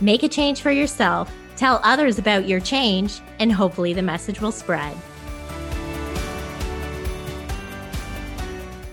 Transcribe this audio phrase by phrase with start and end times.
[0.00, 4.52] make a change for yourself, tell others about your change, and hopefully the message will
[4.52, 4.96] spread.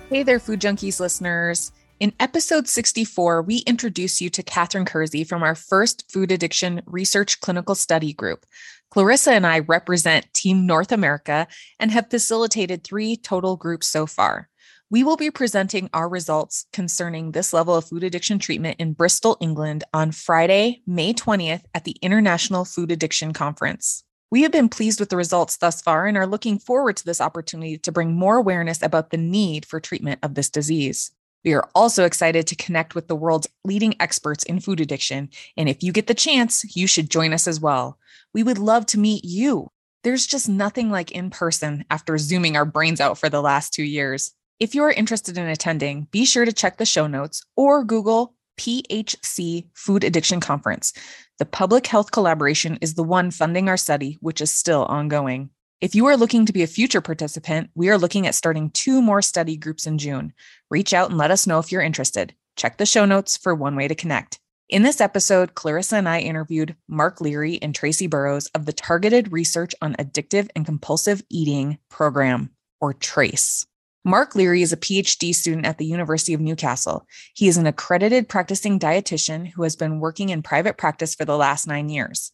[0.10, 1.72] Hey there, Food Junkies listeners.
[2.00, 7.40] In episode 64, we introduce you to Catherine Kersey from our first food addiction research
[7.40, 8.46] clinical study group.
[8.92, 11.48] Clarissa and I represent Team North America
[11.80, 14.50] and have facilitated three total groups so far.
[14.96, 19.36] We will be presenting our results concerning this level of food addiction treatment in Bristol,
[19.42, 24.06] England on Friday, May 20th at the International Food Addiction Conference.
[24.32, 27.20] We have been pleased with the results thus far and are looking forward to this
[27.20, 31.12] opportunity to bring more awareness about the need for treatment of this disease.
[31.44, 35.28] We are also excited to connect with the world's leading experts in food addiction.
[35.58, 38.00] And if you get the chance, you should join us as well.
[38.34, 39.68] We would love to meet you.
[40.06, 43.84] There's just nothing like in person after zooming our brains out for the last two
[43.84, 44.32] years.
[44.58, 48.36] If you are interested in attending, be sure to check the show notes or Google
[48.58, 50.94] PHC Food Addiction Conference.
[51.40, 55.50] The public health collaboration is the one funding our study, which is still ongoing.
[55.82, 59.02] If you are looking to be a future participant, we are looking at starting two
[59.02, 60.32] more study groups in June.
[60.70, 62.34] Reach out and let us know if you're interested.
[62.56, 64.40] Check the show notes for one way to connect.
[64.70, 69.34] In this episode, Clarissa and I interviewed Mark Leary and Tracy Burrows of the Targeted
[69.34, 73.68] Research on Addictive and Compulsive Eating program, or TRACE.
[74.08, 77.08] Mark Leary is a PhD student at the University of Newcastle.
[77.34, 81.36] He is an accredited practicing dietitian who has been working in private practice for the
[81.36, 82.32] last nine years.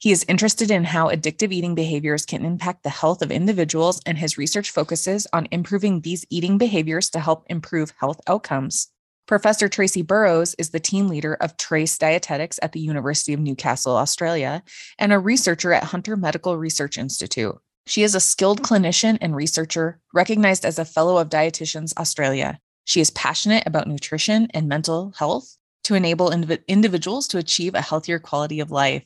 [0.00, 4.18] He is interested in how addictive eating behaviors can impact the health of individuals, and
[4.18, 8.88] his research focuses on improving these eating behaviors to help improve health outcomes.
[9.28, 13.96] Professor Tracy Burrows is the team leader of Trace Dietetics at the University of Newcastle,
[13.96, 14.64] Australia,
[14.98, 17.60] and a researcher at Hunter Medical Research Institute.
[17.86, 22.60] She is a skilled clinician and researcher, recognized as a Fellow of Dietitians Australia.
[22.84, 27.80] She is passionate about nutrition and mental health to enable indiv- individuals to achieve a
[27.80, 29.04] healthier quality of life.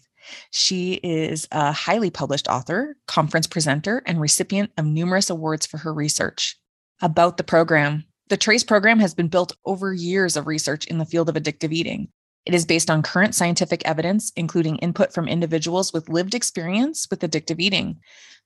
[0.51, 5.95] She is a highly published author, conference presenter, and recipient of numerous awards for her
[5.95, 6.57] research.
[7.01, 11.07] About the program, the TRACE program has been built over years of research in the
[11.07, 12.09] field of addictive eating.
[12.47, 17.21] It is based on current scientific evidence, including input from individuals with lived experience with
[17.21, 17.99] addictive eating.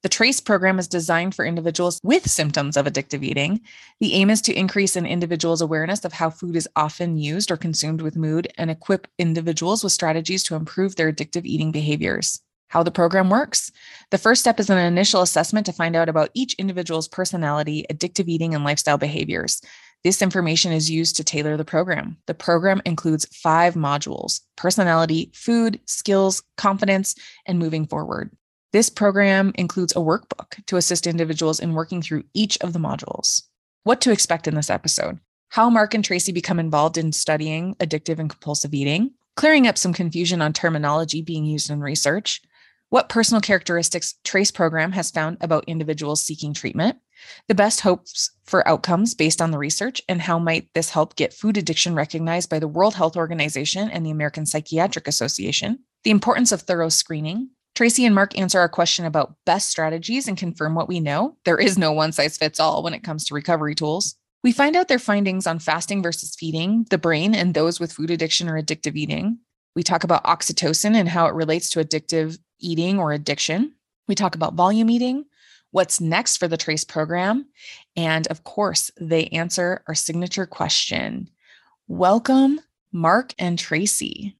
[0.03, 3.61] The TRACE program is designed for individuals with symptoms of addictive eating.
[4.01, 7.59] The aim is to increase an individual's awareness of how food is often used or
[7.59, 12.41] consumed with mood and equip individuals with strategies to improve their addictive eating behaviors.
[12.69, 13.71] How the program works.
[14.11, 18.29] The first step is an initial assessment to find out about each individual's personality, addictive
[18.29, 19.61] eating, and lifestyle behaviors.
[20.03, 22.17] This information is used to tailor the program.
[22.27, 27.15] The program includes five modules personality, food, skills, confidence,
[27.47, 28.31] and moving forward.
[28.73, 33.43] This program includes a workbook to assist individuals in working through each of the modules.
[33.83, 35.19] What to expect in this episode
[35.51, 39.93] how Mark and Tracy become involved in studying addictive and compulsive eating, clearing up some
[39.93, 42.41] confusion on terminology being used in research,
[42.89, 46.99] what personal characteristics Trace program has found about individuals seeking treatment,
[47.49, 51.35] the best hopes for outcomes based on the research, and how might this help get
[51.35, 56.53] food addiction recognized by the World Health Organization and the American Psychiatric Association, the importance
[56.53, 60.89] of thorough screening, Tracy and Mark answer our question about best strategies and confirm what
[60.89, 61.37] we know.
[61.45, 64.17] There is no one size fits all when it comes to recovery tools.
[64.43, 68.11] We find out their findings on fasting versus feeding, the brain, and those with food
[68.11, 69.39] addiction or addictive eating.
[69.77, 73.75] We talk about oxytocin and how it relates to addictive eating or addiction.
[74.09, 75.25] We talk about volume eating,
[75.71, 77.47] what's next for the TRACE program,
[77.97, 81.31] and of course, they answer our signature question.
[81.89, 82.61] Welcome,
[82.93, 84.37] Mark and Tracy.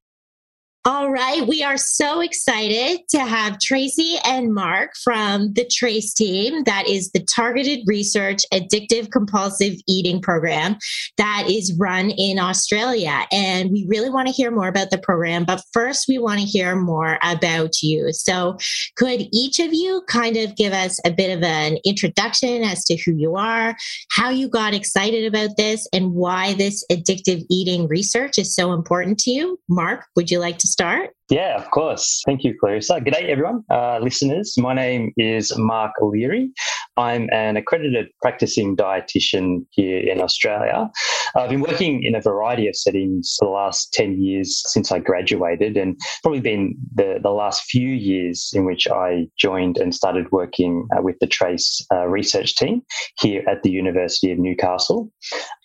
[0.83, 1.47] All right.
[1.47, 6.63] We are so excited to have Tracy and Mark from the TRACE team.
[6.63, 10.77] That is the Targeted Research Addictive Compulsive Eating Program
[11.17, 13.27] that is run in Australia.
[13.31, 15.45] And we really want to hear more about the program.
[15.45, 18.11] But first, we want to hear more about you.
[18.11, 18.57] So,
[18.95, 22.97] could each of you kind of give us a bit of an introduction as to
[22.97, 23.75] who you are,
[24.09, 29.19] how you got excited about this, and why this addictive eating research is so important
[29.19, 29.59] to you?
[29.69, 31.11] Mark, would you like to start?
[31.31, 32.21] Yeah, of course.
[32.25, 32.99] Thank you, Clarissa.
[32.99, 34.53] Good day, everyone, uh, listeners.
[34.57, 36.51] My name is Mark Leary.
[36.97, 40.89] I'm an accredited practicing dietitian here in Australia.
[41.33, 44.99] I've been working in a variety of settings for the last 10 years since I
[44.99, 50.29] graduated, and probably been the, the last few years in which I joined and started
[50.33, 52.81] working uh, with the TRACE uh, research team
[53.21, 55.09] here at the University of Newcastle.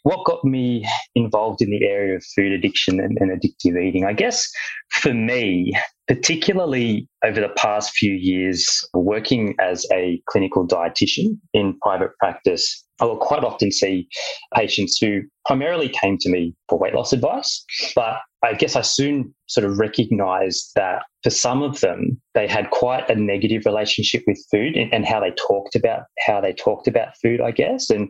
[0.05, 0.87] What got me
[1.17, 4.05] involved in the area of food addiction and, and addictive eating?
[4.05, 4.49] I guess
[4.91, 11.77] for me, yeah particularly over the past few years, working as a clinical dietitian in
[11.83, 14.09] private practice, I will quite often see
[14.55, 17.65] patients who primarily came to me for weight loss advice.
[17.95, 22.71] But I guess I soon sort of recognized that for some of them, they had
[22.71, 26.87] quite a negative relationship with food and, and, how they talked about how they talked
[26.87, 27.91] about food, I guess.
[27.91, 28.09] And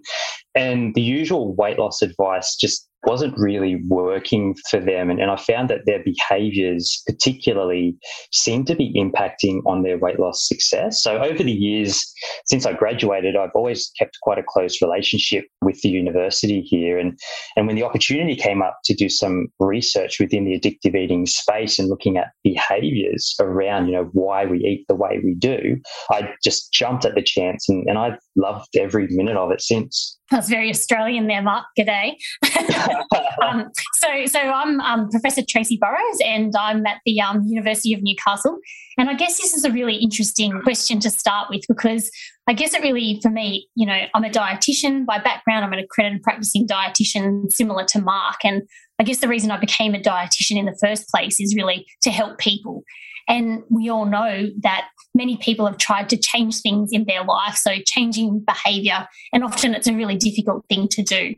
[0.55, 5.11] and the usual weight loss advice just wasn't really working for them.
[5.11, 7.86] And, and I found that their behaviors, particularly,
[8.33, 11.03] seemed to be impacting on their weight loss success.
[11.03, 12.05] So, over the years,
[12.47, 16.99] since I graduated, I've always kept quite a close relationship with the university here.
[16.99, 17.19] And,
[17.57, 21.79] and when the opportunity came up to do some research within the addictive eating space
[21.79, 25.77] and looking at behaviors around, you know, why we eat the way we do,
[26.11, 30.16] I just jumped at the chance and, and I've loved every minute of it since.
[30.31, 31.67] That's very Australian there, Mark.
[31.79, 32.15] G'day.
[33.43, 38.03] um, so, so I'm um, Professor Tracy Burrows, and I'm at the um, University of
[38.03, 38.59] Newcastle.
[38.99, 42.11] And I guess this is a really interesting question to start with because
[42.49, 45.65] I guess it really, for me, you know, I'm a dietitian by background.
[45.65, 48.45] I'm an accredited practicing dietitian, similar to Mark.
[48.45, 48.63] And
[48.99, 52.11] I guess the reason I became a dietitian in the first place is really to
[52.11, 52.83] help people.
[53.29, 57.57] And we all know that many people have tried to change things in their life.
[57.57, 61.35] So, changing behavior, and often it's a really difficult thing to do.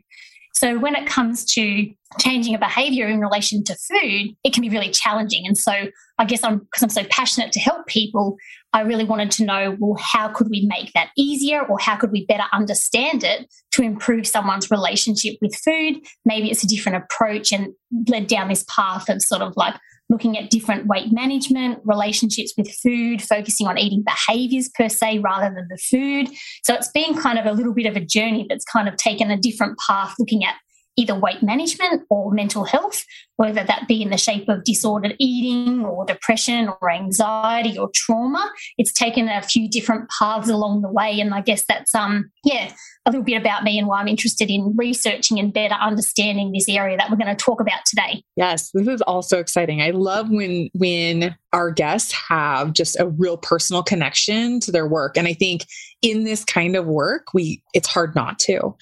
[0.53, 1.89] So, when it comes to
[2.19, 5.47] changing a behavior in relation to food, it can be really challenging.
[5.47, 5.73] And so,
[6.17, 8.37] I guess I'm because I'm so passionate to help people,
[8.71, 12.11] I really wanted to know well, how could we make that easier or how could
[12.11, 16.05] we better understand it to improve someone's relationship with food?
[16.25, 17.73] Maybe it's a different approach and
[18.07, 19.75] led down this path of sort of like
[20.09, 25.53] looking at different weight management, relationships with food, focusing on eating behaviors per se rather
[25.53, 26.29] than the food.
[26.63, 29.29] So it's been kind of a little bit of a journey that's kind of taken
[29.29, 30.55] a different path looking at
[30.99, 33.05] either weight management or mental health,
[33.37, 38.51] whether that be in the shape of disordered eating or depression or anxiety or trauma.
[38.77, 41.19] It's taken a few different paths along the way.
[41.21, 42.73] And I guess that's, um, yeah,
[43.05, 46.67] a little bit about me and why I'm interested in researching and better understanding this
[46.67, 48.23] area that we're going to talk about today.
[48.35, 49.81] Yes, this is also exciting.
[49.81, 55.17] I love when when our guests have just a real personal connection to their work
[55.17, 55.65] and I think
[56.01, 58.75] in this kind of work, we it's hard not to.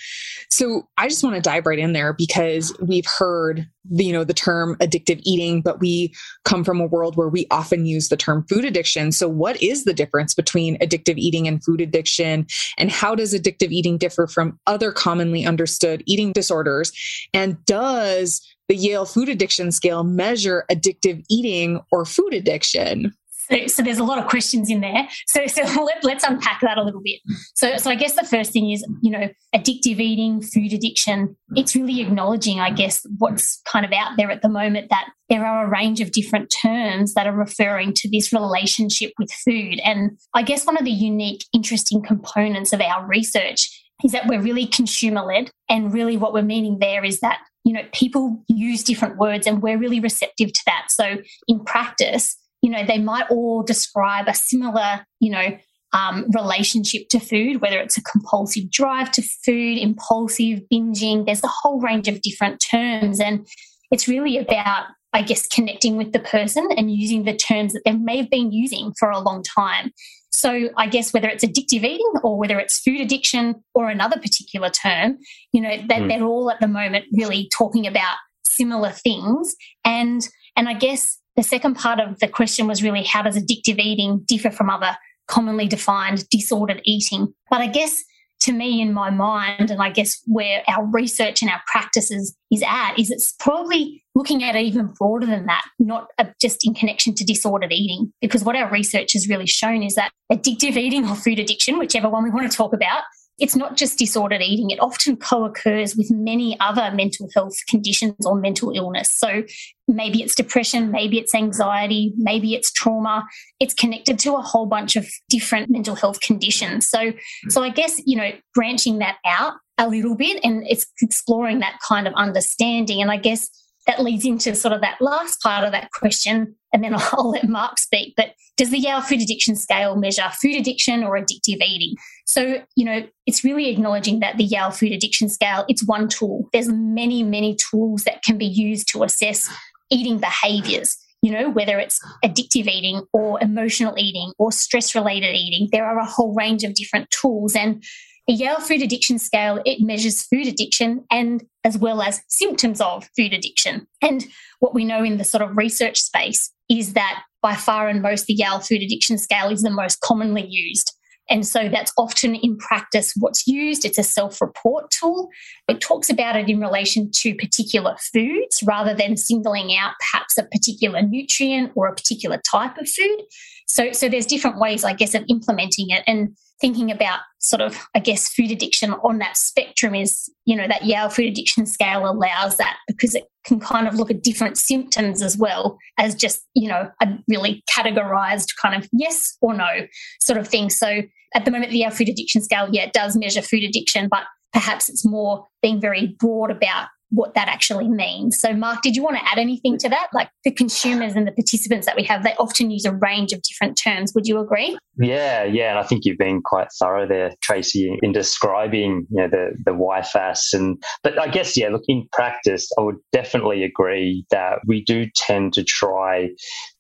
[0.50, 4.34] So, I just want to dive right in there because we've heard you know the
[4.34, 6.14] term addictive eating but we
[6.46, 9.12] come from a world where we often use the term food addiction.
[9.12, 12.48] So what is the difference between addictive eating and food addiction?
[12.78, 16.92] And how does addictive eating differ from other commonly understood eating disorders?
[17.34, 23.14] And does the Yale food addiction scale measure addictive eating or food addiction
[23.50, 25.08] so, so there's a lot of questions in there.
[25.28, 27.20] So, so let, let's unpack that a little bit.
[27.56, 31.36] So, so I guess the first thing is, you know, addictive eating, food addiction.
[31.56, 35.46] It's really acknowledging, I guess, what's kind of out there at the moment that there
[35.46, 39.80] are a range of different terms that are referring to this relationship with food.
[39.84, 43.70] And I guess one of the unique, interesting components of our research
[44.04, 45.52] is that we're really consumer led.
[45.70, 49.62] And really what we're meaning there is that, you know, people use different words and
[49.62, 50.86] we're really receptive to that.
[50.90, 51.18] So
[51.48, 55.58] in practice, you know, they might all describe a similar, you know,
[55.94, 61.26] um, relationship to food, whether it's a compulsive drive to food, impulsive binging.
[61.26, 63.20] There's a whole range of different terms.
[63.20, 63.48] And
[63.92, 67.94] it's really about, I guess, connecting with the person and using the terms that they
[67.94, 69.92] may have been using for a long time.
[70.30, 74.70] So I guess whether it's addictive eating or whether it's food addiction or another particular
[74.70, 75.18] term,
[75.52, 76.10] you know, that mm.
[76.10, 79.56] they're all at the moment really talking about similar things.
[79.84, 83.80] And and I guess the second part of the question was really how does addictive
[83.80, 87.34] eating differ from other commonly defined disordered eating?
[87.50, 88.04] But I guess
[88.42, 92.64] to me in my mind, and I guess where our research and our practices is
[92.66, 96.74] at, is it's probably looking at it even broader than that, not uh, just in
[96.74, 98.12] connection to disordered eating.
[98.22, 102.10] Because what our research has really shown is that addictive eating or food addiction, whichever
[102.10, 103.04] one we want to talk about,
[103.40, 108.26] it's not just disordered eating, it often co occurs with many other mental health conditions
[108.26, 109.10] or mental illness.
[109.12, 109.44] So
[109.88, 113.26] maybe it's depression, maybe it's anxiety, maybe it's trauma.
[113.60, 116.90] It's connected to a whole bunch of different mental health conditions.
[116.90, 117.50] So, hmm.
[117.50, 121.78] so I guess, you know, branching that out a little bit and it's exploring that
[121.88, 123.02] kind of understanding.
[123.02, 123.50] And I guess
[123.88, 127.48] that leads into sort of that last part of that question, and then I'll, let
[127.48, 128.14] Mark speak.
[128.16, 131.96] But does the Yale Food Addiction Scale measure food addiction or addictive eating?
[132.26, 136.50] So, you know, it's really acknowledging that the Yale Food Addiction Scale, it's one tool.
[136.54, 139.50] There's many, many tools that can be used to assess
[139.90, 145.68] eating behaviors you know, whether it's addictive eating or emotional eating or stress related eating,
[145.72, 147.56] there are a whole range of different tools.
[147.56, 147.84] And
[148.28, 153.10] the Yale Food Addiction Scale, it measures food addiction and as well as symptoms of
[153.16, 153.88] food addiction.
[154.02, 154.26] And
[154.60, 158.26] what we know in the sort of research space is that by far and most,
[158.26, 160.94] the Yale Food Addiction Scale is the most commonly used.
[161.30, 163.86] And so that's often in practice what's used.
[163.86, 165.30] It's a self report tool.
[165.68, 170.44] It talks about it in relation to particular foods rather than singling out perhaps a
[170.44, 173.22] particular nutrient or a particular type of food.
[173.68, 176.04] So, so there's different ways, I guess, of implementing it.
[176.08, 180.68] And thinking about sort of, I guess, food addiction on that spectrum is, you know,
[180.68, 184.58] that Yale food addiction scale allows that because it can kind of look at different
[184.58, 189.88] symptoms as well as just, you know, a really categorized kind of yes or no
[190.20, 190.70] sort of thing.
[190.70, 191.02] So
[191.36, 194.24] at the moment, the Yale food addiction scale, yeah, it does measure food addiction, but
[194.54, 198.40] perhaps it's more being very broad about what that actually means.
[198.40, 200.08] So, Mark, did you want to add anything to that?
[200.14, 203.42] Like the consumers and the participants that we have, they often use a range of
[203.42, 204.14] different terms.
[204.14, 204.78] Would you agree?
[204.98, 209.28] Yeah, yeah, and I think you've been quite thorough there, Tracy, in describing you know
[209.30, 210.54] the the YFAS.
[210.54, 215.06] And but I guess yeah, look in practice, I would definitely agree that we do
[215.16, 216.30] tend to try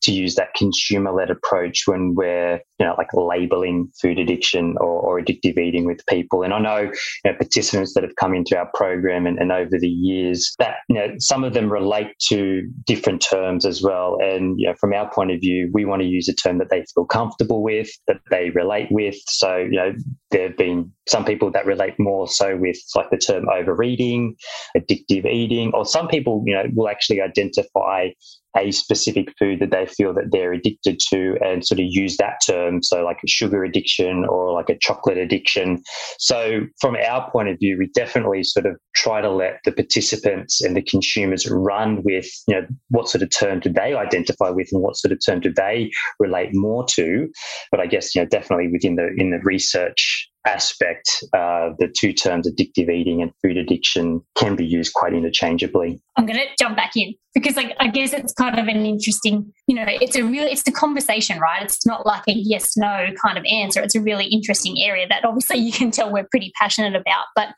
[0.01, 4.99] to use that consumer led approach when we're you know like labeling food addiction or,
[5.01, 6.43] or addictive eating with people.
[6.43, 6.91] And I know you
[7.31, 10.95] know, participants that have come into our program and, and over the years that you
[10.95, 15.11] know some of them relate to different terms as well and you know from our
[15.11, 18.17] point of view we want to use a term that they feel comfortable with that
[18.29, 19.93] they relate with so you know
[20.31, 24.35] there have been some people that relate more so with like the term overeating
[24.75, 28.07] addictive eating or some people you know will actually identify
[28.55, 32.39] a specific food that they feel that they're addicted to and sort of use that
[32.45, 32.81] term.
[32.81, 35.81] So like a sugar addiction or like a chocolate addiction.
[36.19, 40.61] So from our point of view, we definitely sort of try to let the participants
[40.61, 44.69] and the consumers run with, you know, what sort of term do they identify with
[44.71, 47.27] and what sort of term do they relate more to.
[47.71, 52.13] But I guess, you know, definitely within the in the research aspect, uh, the two
[52.13, 55.99] terms addictive eating and food addiction can be used quite interchangeably.
[56.15, 59.51] I'm going to jump back in because like, I guess it's kind of an interesting,
[59.67, 61.61] you know, it's a real, it's the conversation, right?
[61.61, 63.81] It's not like a yes, no kind of answer.
[63.81, 67.25] It's a really interesting area that obviously you can tell we're pretty passionate about.
[67.35, 67.49] But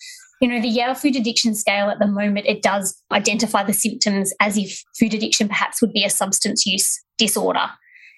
[0.42, 4.34] you know, the Yale food addiction scale at the moment, it does identify the symptoms
[4.40, 7.70] as if food addiction perhaps would be a substance use disorder.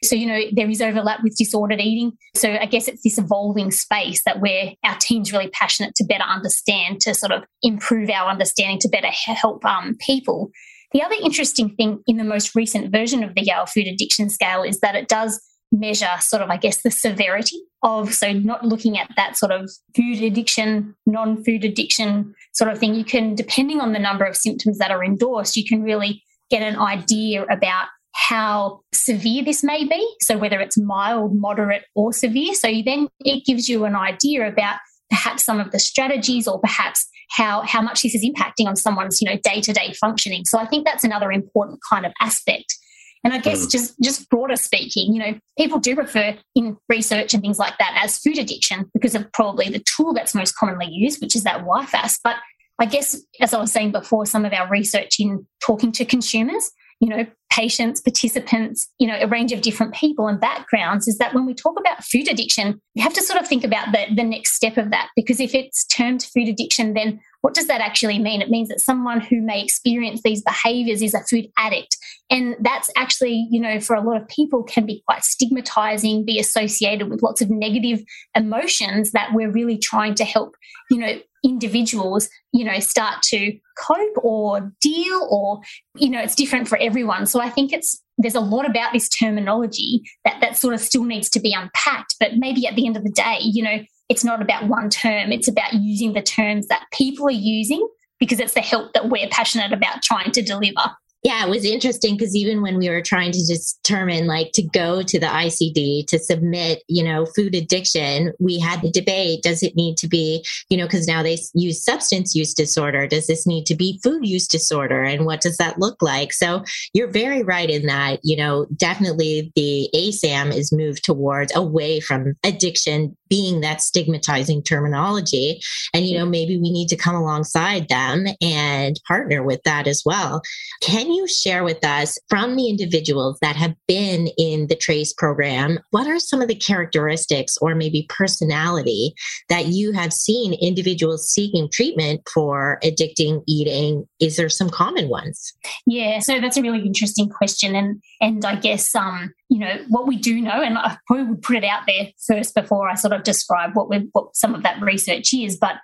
[0.03, 2.13] So, you know, there is overlap with disordered eating.
[2.35, 6.23] So I guess it's this evolving space that where our team's really passionate to better
[6.23, 10.49] understand, to sort of improve our understanding, to better help um, people.
[10.93, 14.63] The other interesting thing in the most recent version of the Yale Food Addiction Scale
[14.63, 15.39] is that it does
[15.71, 19.69] measure sort of, I guess, the severity of, so not looking at that sort of
[19.95, 22.93] food addiction, non food addiction sort of thing.
[22.93, 26.61] You can, depending on the number of symptoms that are endorsed, you can really get
[26.61, 27.87] an idea about
[28.21, 30.15] how severe this may be.
[30.21, 32.53] So, whether it's mild, moderate, or severe.
[32.53, 34.77] So, then it gives you an idea about
[35.09, 39.21] perhaps some of the strategies or perhaps how, how much this is impacting on someone's
[39.21, 42.77] you know day-to-day functioning so i think that's another important kind of aspect
[43.23, 43.71] and i guess mm.
[43.71, 47.97] just just broader speaking you know people do refer in research and things like that
[48.01, 51.65] as food addiction because of probably the tool that's most commonly used which is that
[51.65, 52.37] YFAS but
[52.79, 56.71] I guess, as I was saying before, some of our research in talking to consumers
[57.01, 61.33] you know, patients, participants, you know, a range of different people and backgrounds is that
[61.33, 64.23] when we talk about food addiction, you have to sort of think about the, the
[64.23, 65.09] next step of that.
[65.15, 68.41] Because if it's termed food addiction, then what does that actually mean?
[68.41, 71.97] It means that someone who may experience these behaviors is a food addict.
[72.29, 76.39] And that's actually, you know, for a lot of people can be quite stigmatizing, be
[76.39, 78.03] associated with lots of negative
[78.35, 80.55] emotions that we're really trying to help,
[80.91, 85.61] you know, individuals, you know, start to cope or deal or,
[85.95, 87.25] you know, it's different for everyone.
[87.25, 91.03] So I think it's, there's a lot about this terminology that, that sort of still
[91.03, 92.15] needs to be unpacked.
[92.19, 93.79] But maybe at the end of the day, you know,
[94.09, 97.87] it's not about one term, it's about using the terms that people are using
[98.19, 100.91] because it's the help that we're passionate about trying to deliver.
[101.23, 105.03] Yeah, it was interesting because even when we were trying to determine, like, to go
[105.03, 109.75] to the ICD to submit, you know, food addiction, we had the debate does it
[109.75, 113.05] need to be, you know, because now they use substance use disorder.
[113.05, 115.03] Does this need to be food use disorder?
[115.03, 116.33] And what does that look like?
[116.33, 116.63] So
[116.93, 122.33] you're very right in that, you know, definitely the ASAM is moved towards away from
[122.43, 125.61] addiction being that stigmatizing terminology.
[125.93, 130.01] And, you know, maybe we need to come alongside them and partner with that as
[130.05, 130.41] well.
[130.81, 135.13] Can can you share with us from the individuals that have been in the TRACE
[135.13, 139.13] program, what are some of the characteristics or maybe personality
[139.49, 144.07] that you have seen individuals seeking treatment for addicting eating?
[144.21, 145.53] Is there some common ones?
[145.85, 147.75] Yeah, so that's a really interesting question.
[147.75, 151.41] And and I guess um, you know, what we do know, and I probably would
[151.41, 154.63] put it out there first before I sort of describe what we what some of
[154.63, 155.75] that research is, but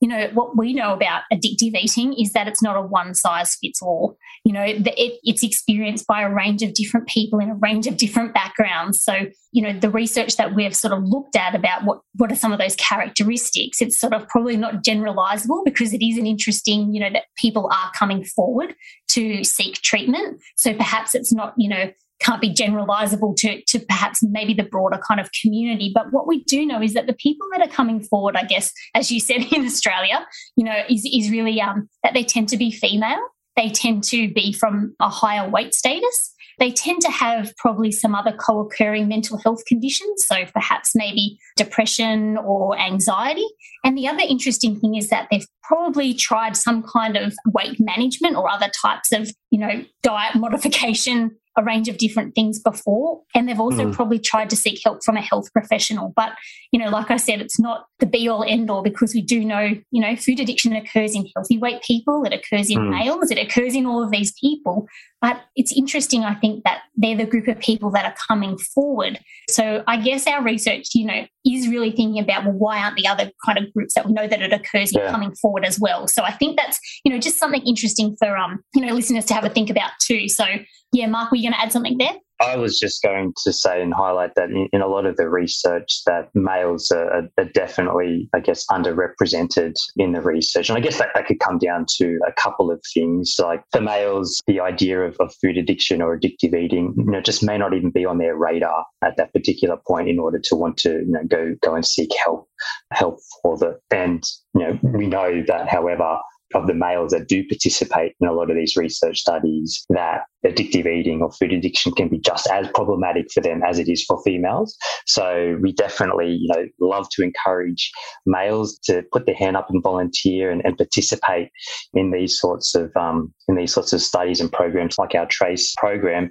[0.00, 3.56] you know, what we know about addictive eating is that it's not a one size
[3.56, 4.16] fits all.
[4.44, 4.86] You know, it,
[5.22, 9.02] it's experienced by a range of different people in a range of different backgrounds.
[9.02, 12.36] So, you know, the research that we've sort of looked at about what, what are
[12.36, 16.92] some of those characteristics, it's sort of probably not generalizable because it is an interesting,
[16.92, 18.74] you know, that people are coming forward
[19.08, 20.42] to seek treatment.
[20.56, 24.98] So perhaps it's not, you know, can't be generalizable to, to perhaps maybe the broader
[25.06, 25.92] kind of community.
[25.94, 28.72] But what we do know is that the people that are coming forward, I guess,
[28.94, 32.56] as you said in Australia, you know, is, is really um, that they tend to
[32.56, 33.20] be female.
[33.56, 36.34] They tend to be from a higher weight status.
[36.58, 40.26] They tend to have probably some other co occurring mental health conditions.
[40.26, 43.46] So perhaps maybe depression or anxiety.
[43.84, 48.36] And the other interesting thing is that they've probably tried some kind of weight management
[48.36, 53.22] or other types of, you know, diet modification a range of different things before.
[53.34, 53.92] And they've also mm.
[53.94, 56.12] probably tried to seek help from a health professional.
[56.14, 56.32] But,
[56.72, 59.44] you know, like I said, it's not the be all end all because we do
[59.44, 62.90] know, you know, food addiction occurs in healthy weight people, it occurs in mm.
[62.90, 64.86] males, it occurs in all of these people.
[65.22, 69.18] But it's interesting, I think, that they're the group of people that are coming forward.
[69.48, 73.06] So I guess our research, you know, is really thinking about, well, why aren't the
[73.06, 76.06] other kind of groups that we know that it occurs in coming forward as well?
[76.06, 79.34] So I think that's, you know, just something interesting for, um, you know, listeners to
[79.34, 80.28] have a think about too.
[80.28, 80.44] So
[80.92, 82.14] yeah, Mark, were you going to add something there?
[82.40, 85.28] I was just going to say and highlight that in, in a lot of the
[85.28, 90.68] research that males are, are, definitely, I guess, underrepresented in the research.
[90.68, 93.36] And I guess that, that could come down to a couple of things.
[93.38, 97.42] Like for males, the idea of, of food addiction or addictive eating, you know, just
[97.42, 100.76] may not even be on their radar at that particular point in order to want
[100.78, 102.48] to, you know, go go and seek help
[102.92, 104.24] help for the and
[104.54, 106.18] you know, we know that however
[106.54, 110.86] of the males that do participate in a lot of these research studies that addictive
[110.86, 114.22] eating or food addiction can be just as problematic for them as it is for
[114.22, 114.76] females.
[115.06, 117.90] So we definitely, you know, love to encourage
[118.26, 121.50] males to put their hand up and volunteer and, and participate
[121.94, 125.74] in these sorts of um, in these sorts of studies and programs like our Trace
[125.76, 126.30] program,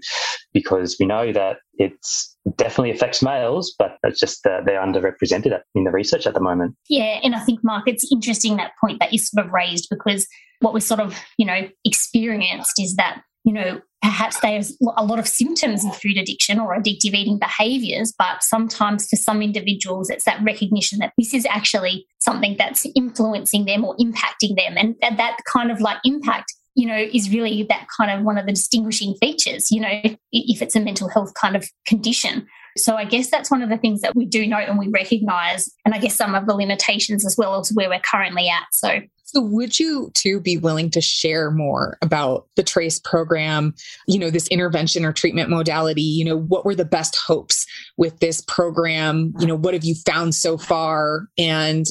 [0.54, 5.84] because we know that it's definitely affects males, but it's just uh, they're underrepresented in
[5.84, 6.76] the research at the moment.
[6.90, 10.28] Yeah, and I think Mark, it's interesting that point that you sort of raised because
[10.60, 15.18] what we sort of you know experienced is that you know perhaps there's a lot
[15.18, 20.26] of symptoms of food addiction or addictive eating behaviors, but sometimes for some individuals, it's
[20.26, 25.38] that recognition that this is actually something that's influencing them or impacting them, and that
[25.52, 29.16] kind of like impact you know, is really that kind of one of the distinguishing
[29.16, 32.46] features, you know, if it's a mental health kind of condition.
[32.78, 35.70] So I guess that's one of the things that we do know and we recognize,
[35.86, 38.66] and I guess some of the limitations as well as where we're currently at.
[38.72, 43.74] So so would you two be willing to share more about the trace program,
[44.08, 47.66] you know, this intervention or treatment modality, you know, what were the best hopes
[47.98, 49.34] with this program?
[49.40, 51.86] You know, what have you found so far and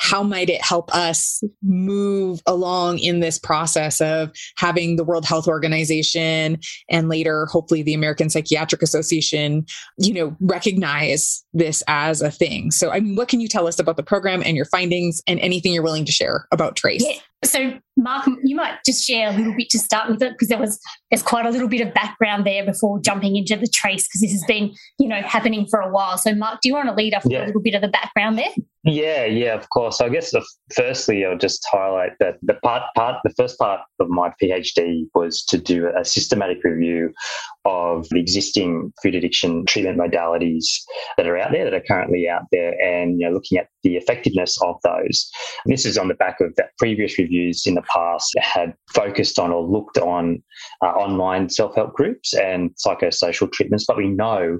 [0.00, 5.46] how might it help us move along in this process of having the World Health
[5.46, 6.58] Organization
[6.88, 9.66] and later, hopefully, the American Psychiatric Association,
[9.98, 12.70] you know, recognize this as a thing?
[12.70, 15.38] So, I mean, what can you tell us about the program and your findings and
[15.40, 17.04] anything you're willing to share about Trace?
[17.06, 17.20] Yeah.
[17.42, 20.58] So, Mark, you might just share a little bit to start with it because there
[20.58, 20.78] was
[21.10, 24.32] there's quite a little bit of background there before jumping into the trace because this
[24.32, 26.18] has been you know happening for a while.
[26.18, 27.44] So, Mark, do you want to lead off yeah.
[27.44, 28.50] a little bit of the background there?
[28.84, 29.98] Yeah, yeah, of course.
[29.98, 33.80] So I guess the, firstly, I'll just highlight that the part, part, the first part
[34.00, 37.12] of my PhD was to do a systematic review
[37.64, 40.64] of the existing food addiction treatment modalities
[41.16, 43.96] that are out there, that are currently out there, and you know, looking at the
[43.96, 45.30] effectiveness of those.
[45.64, 49.38] And this is on the back of that previous reviews in the past had focused
[49.38, 50.42] on or looked on
[50.82, 54.58] uh, online self help groups and psychosocial treatments, but we know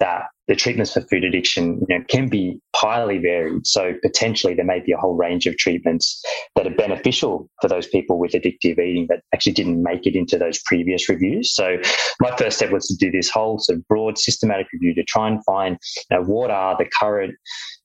[0.00, 3.66] that the treatments for food addiction you know, can be highly varied.
[3.66, 6.22] So potentially there may be a whole range of treatments
[6.54, 10.38] that are beneficial for those people with addictive eating that actually didn't make it into
[10.38, 11.54] those previous reviews.
[11.54, 11.76] So
[12.20, 15.28] my first step was to do this whole sort of broad systematic review to try
[15.28, 15.78] and find
[16.10, 17.34] you know, what are the current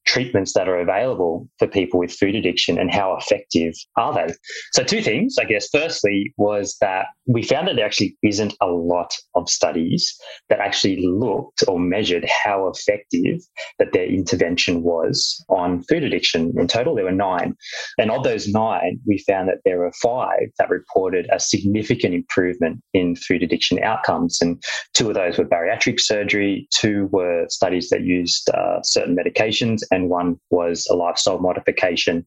[0.06, 4.34] treatments that are available for people with food addiction and how effective are they?
[4.74, 5.68] So, two things, I guess.
[5.72, 10.18] Firstly, was that we found that there actually isn't a lot of studies
[10.50, 13.40] that actually looked or measured how effective
[13.80, 16.54] that their intervention was on food addiction.
[16.58, 17.56] In total, there were nine.
[17.98, 22.82] And of those nine, we found that there were five that reported a significant improvement
[22.94, 24.40] in food addiction outcomes.
[24.42, 24.62] And
[24.94, 30.10] two of those were bariatric surgery, two were studies that used uh, certain medications, and
[30.10, 32.26] one was a lifestyle modification.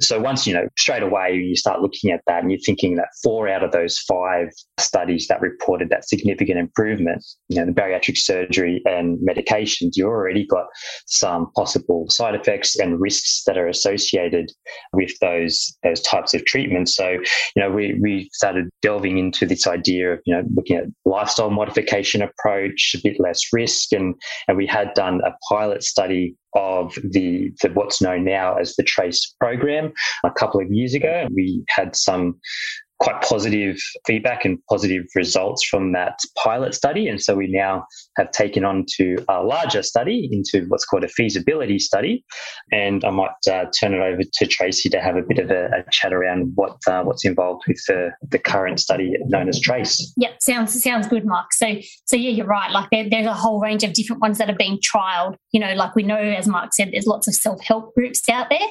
[0.00, 3.08] So once, you know, straight away you start looking at that and you're thinking that
[3.22, 4.48] four out of those five
[4.78, 10.46] studies that reported that significant improvement, you know, the bariatric surgery and medications, you already
[10.46, 10.66] got
[11.06, 14.50] some possible side effects and risks that are associated
[14.92, 16.96] with those those types of treatments.
[16.96, 20.84] So, you know, we we started delving into this idea of, you know, looking at
[21.04, 24.14] lifestyle modification approach, a bit less risk, and
[24.48, 28.82] and we had done a pilot study of the, the, what's known now as the
[28.82, 29.92] trace program.
[30.24, 32.40] A couple of years ago we had some
[33.00, 33.76] quite positive
[34.06, 37.08] feedback and positive results from that pilot study.
[37.08, 41.08] And so we now have taken on to a larger study into what's called a
[41.08, 42.24] feasibility study.
[42.72, 45.66] And I might uh, turn it over to Tracy to have a bit of a,
[45.66, 50.12] a chat around what uh, what's involved with the, the current study known as Trace.
[50.16, 51.52] Yeah, sounds sounds good, Mark.
[51.52, 51.76] So
[52.06, 52.70] so yeah, you're right.
[52.70, 55.36] Like there, there's a whole range of different ones that are being trialed.
[55.52, 58.48] You know, like we know, as Mark said, there's lots of self help groups out
[58.50, 58.68] there.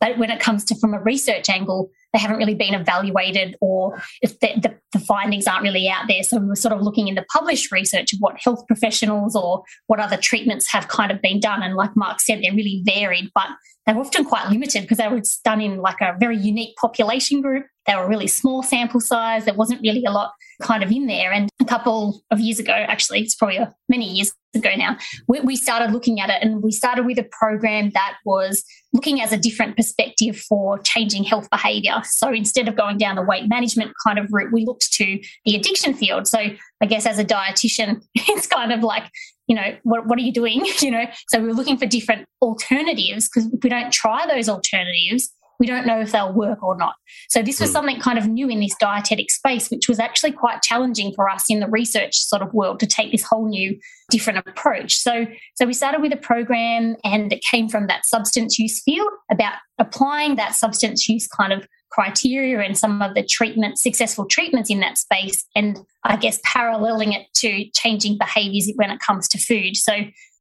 [0.00, 4.02] But when it comes to from a research angle, they haven't really been evaluated or
[4.22, 6.22] if the, the, the, findings aren't really out there.
[6.22, 10.00] So we're sort of looking in the published research of what health professionals or what
[10.00, 11.62] other treatments have kind of been done.
[11.62, 13.48] And like Mark said, they're really varied, but
[13.84, 17.66] they're often quite limited because they were done in like a very unique population group.
[17.86, 19.44] They were really small sample size.
[19.44, 21.32] There wasn't really a lot kind of in there.
[21.32, 24.96] And a couple of years ago, actually, it's probably many years ago now,
[25.28, 29.20] we, we started looking at it and we started with a program that was looking
[29.20, 32.02] as a different perspective for changing health behavior.
[32.04, 35.54] So instead of going down the weight management kind of route, we looked to the
[35.54, 36.26] addiction field.
[36.26, 39.04] So I guess as a dietitian, it's kind of like,
[39.46, 40.64] you know, what, what are you doing?
[40.80, 45.30] you know, so we're looking for different alternatives because if we don't try those alternatives,
[45.58, 46.94] we don't know if they'll work or not.
[47.28, 47.74] So this was mm.
[47.74, 51.44] something kind of new in this dietetic space, which was actually quite challenging for us
[51.48, 53.78] in the research sort of world to take this whole new
[54.10, 54.96] different approach.
[54.96, 59.08] So so we started with a program and it came from that substance use field
[59.30, 64.70] about applying that substance use kind of criteria and some of the treatment successful treatments
[64.70, 69.38] in that space and I guess paralleling it to changing behaviors when it comes to
[69.38, 69.76] food.
[69.76, 69.94] So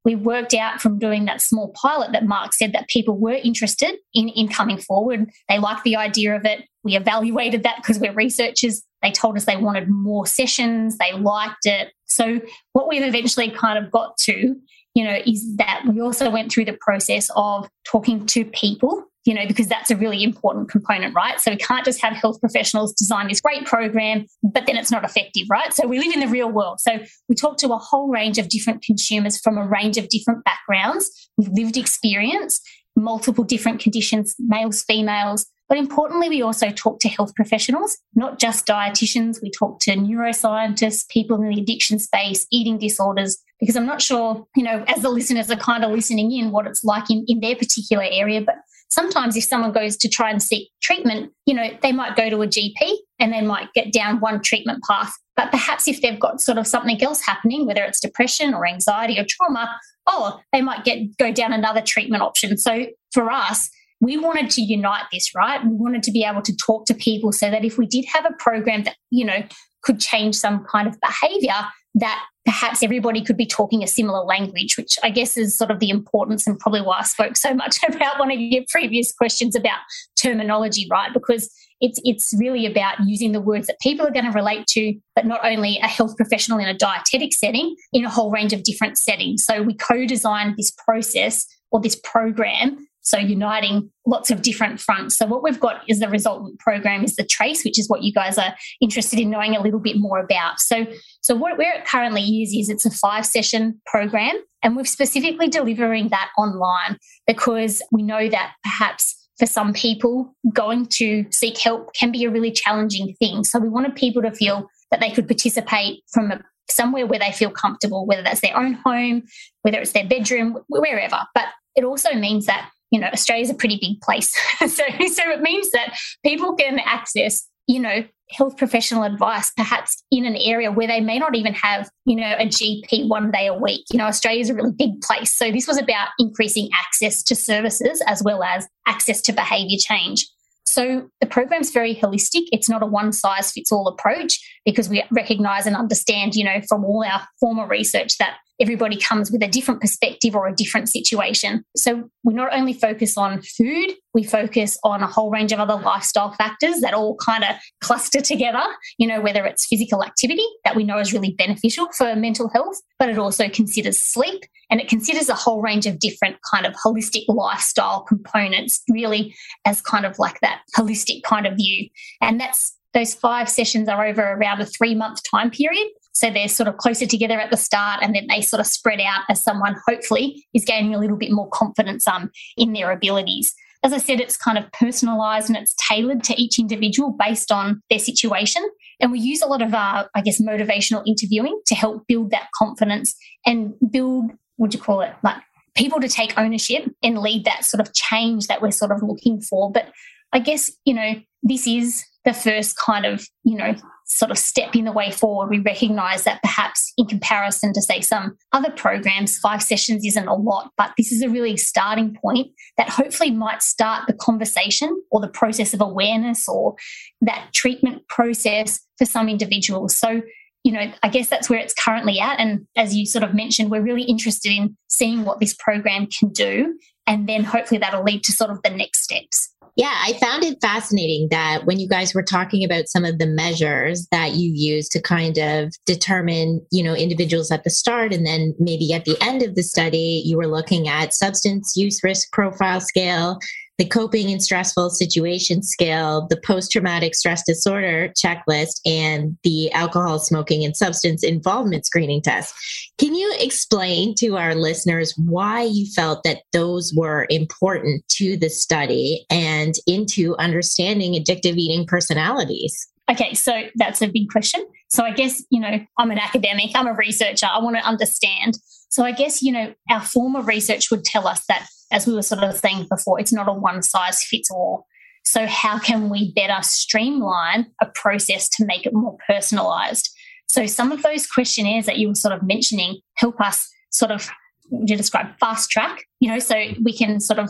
[0.05, 3.95] we worked out from doing that small pilot that Mark said that people were interested
[4.13, 5.29] in, in coming forward.
[5.49, 6.63] They liked the idea of it.
[6.83, 8.83] We evaluated that because we're researchers.
[9.01, 10.99] They told us they wanted more sessions.
[10.99, 11.91] They liked it.
[12.05, 12.39] So
[12.73, 14.55] what we've eventually kind of got to,
[14.93, 19.33] you know, is that we also went through the process of talking to people you
[19.33, 21.39] know, because that's a really important component, right?
[21.39, 25.03] So we can't just have health professionals design this great program, but then it's not
[25.03, 25.73] effective, right?
[25.73, 26.79] So we live in the real world.
[26.79, 30.43] So we talk to a whole range of different consumers from a range of different
[30.43, 32.61] backgrounds with lived experience,
[32.95, 35.47] multiple different conditions, males, females.
[35.67, 39.41] But importantly, we also talk to health professionals, not just dietitians.
[39.41, 44.45] We talk to neuroscientists, people in the addiction space, eating disorders, because I'm not sure,
[44.55, 47.39] you know, as the listeners are kind of listening in, what it's like in, in
[47.39, 48.41] their particular area.
[48.41, 48.57] But
[48.89, 52.41] sometimes if someone goes to try and seek treatment, you know, they might go to
[52.41, 55.12] a GP and they might get down one treatment path.
[55.36, 59.19] But perhaps if they've got sort of something else happening, whether it's depression or anxiety
[59.19, 59.76] or trauma,
[60.08, 62.58] oh, they might get go down another treatment option.
[62.58, 63.69] So for us,
[64.02, 65.63] we wanted to unite this, right?
[65.65, 68.26] We wanted to be able to talk to people so that if we did have
[68.26, 69.43] a program that, you know,
[69.84, 74.77] could change some kind of behavior, that perhaps everybody could be talking a similar language,
[74.77, 77.77] which I guess is sort of the importance and probably why I spoke so much
[77.89, 79.79] about one of your previous questions about
[80.21, 81.12] terminology, right?
[81.13, 81.49] Because
[81.81, 85.25] it's it's really about using the words that people are going to relate to, but
[85.25, 88.97] not only a health professional in a dietetic setting, in a whole range of different
[88.97, 89.43] settings.
[89.43, 95.15] So we co-designed this process or this program so uniting lots of different fronts.
[95.15, 98.11] So what we've got is the resultant program is the trace, which is what you
[98.11, 100.59] guys are interested in knowing a little bit more about.
[100.59, 100.87] So
[101.21, 105.47] so what where it currently is is it's a five session program and we're specifically
[105.47, 111.93] delivering that online because we know that perhaps for some people going to seek help
[111.93, 113.43] can be a really challenging thing.
[113.43, 117.31] So we wanted people to feel that they could participate from a somewhere where they
[117.31, 119.21] feel comfortable, whether that's their own home,
[119.61, 121.19] whether it's their bedroom, wherever.
[121.35, 124.34] But it also means that you know, Australia is a pretty big place.
[124.60, 130.25] so, so it means that people can access, you know, health professional advice, perhaps in
[130.25, 133.53] an area where they may not even have, you know, a GP one day a
[133.53, 133.84] week.
[133.91, 135.38] You know, Australia is a really big place.
[135.38, 140.25] So this was about increasing access to services as well as access to behaviour change.
[140.63, 142.43] So the program's very holistic.
[142.53, 146.62] It's not a one size fits all approach because we recognize and understand, you know,
[146.69, 150.89] from all our former research that everybody comes with a different perspective or a different
[150.89, 151.63] situation.
[151.75, 155.75] So we not only focus on food, we focus on a whole range of other
[155.75, 158.63] lifestyle factors that all kind of cluster together,
[158.97, 162.81] you know, whether it's physical activity that we know is really beneficial for mental health,
[162.97, 166.73] but it also considers sleep and it considers a whole range of different kind of
[166.73, 171.89] holistic lifestyle components really as kind of like that holistic kind of view.
[172.21, 175.87] And that's those five sessions are over around a three month time period.
[176.15, 179.01] So they're sort of closer together at the start and then they sort of spread
[179.01, 183.54] out as someone hopefully is gaining a little bit more confidence um, in their abilities.
[183.84, 187.82] As I said, it's kind of personalized and it's tailored to each individual based on
[187.89, 188.63] their situation.
[189.01, 192.47] And we use a lot of, uh, I guess, motivational interviewing to help build that
[192.56, 193.13] confidence
[193.45, 195.38] and build, what do you call it, like
[195.75, 199.41] people to take ownership and lead that sort of change that we're sort of looking
[199.41, 199.69] for.
[199.69, 199.91] But
[200.32, 204.75] I guess, you know, this is the first kind of, you know, sort of step
[204.75, 209.37] in the way forward, we recognize that perhaps in comparison to, say, some other programs,
[209.39, 213.63] five sessions isn't a lot, but this is a really starting point that hopefully might
[213.63, 216.75] start the conversation or the process of awareness or
[217.21, 219.97] that treatment process for some individuals.
[219.97, 220.21] So,
[220.63, 222.39] you know, I guess that's where it's currently at.
[222.39, 226.29] And as you sort of mentioned, we're really interested in seeing what this program can
[226.29, 226.77] do.
[227.07, 229.53] And then hopefully that'll lead to sort of the next steps.
[229.77, 233.27] Yeah, I found it fascinating that when you guys were talking about some of the
[233.27, 238.25] measures that you use to kind of determine, you know, individuals at the start and
[238.25, 242.31] then maybe at the end of the study, you were looking at substance use risk
[242.31, 243.38] profile scale,
[243.77, 250.19] the coping in stressful situation scale, the post traumatic stress disorder checklist, and the alcohol,
[250.19, 252.53] smoking, and substance involvement screening test.
[252.97, 258.49] Can you explain to our listeners why you felt that those were important to the
[258.49, 262.88] study and into understanding addictive eating personalities?
[263.11, 264.65] Okay, so that's a big question.
[264.88, 268.57] So I guess, you know, I'm an academic, I'm a researcher, I want to understand.
[268.89, 272.21] So I guess, you know, our former research would tell us that as we were
[272.21, 274.86] sort of saying before, it's not a one size fits all.
[275.24, 280.10] So, how can we better streamline a process to make it more personalized?
[280.48, 284.30] So, some of those questionnaires that you were sort of mentioning help us sort of
[284.71, 287.50] you describe fast track, you know, so we can sort of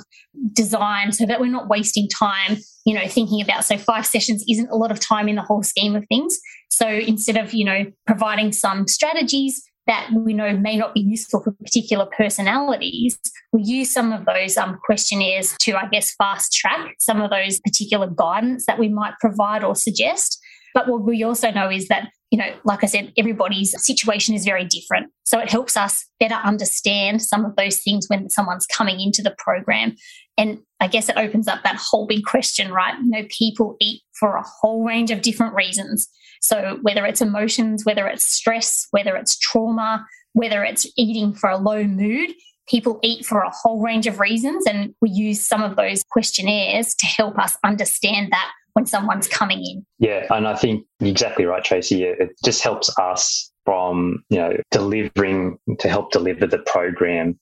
[0.52, 4.69] design so that we're not wasting time, you know, thinking about so five sessions isn't
[4.69, 6.38] a lot of time in the whole scheme of things.
[6.69, 11.43] So instead of, you know, providing some strategies, that we know may not be useful
[11.43, 13.17] for particular personalities,
[13.54, 17.60] we use some of those um, questionnaires to, I guess, fast track some of those
[17.60, 20.39] particular guidance that we might provide or suggest.
[20.74, 24.43] But what we also know is that, you know, like I said, everybody's situation is
[24.43, 25.12] very different.
[25.24, 29.34] So it helps us better understand some of those things when someone's coming into the
[29.38, 29.95] program.
[30.38, 32.95] And I guess it opens up that whole big question, right?
[33.02, 36.08] You know, people eat for a whole range of different reasons.
[36.41, 41.58] So, whether it's emotions, whether it's stress, whether it's trauma, whether it's eating for a
[41.58, 42.32] low mood,
[42.67, 44.65] people eat for a whole range of reasons.
[44.67, 49.60] And we use some of those questionnaires to help us understand that when someone's coming
[49.60, 49.86] in.
[49.99, 52.04] Yeah, and I think exactly right, Tracy.
[52.04, 57.39] It just helps us from you know delivering to help deliver the program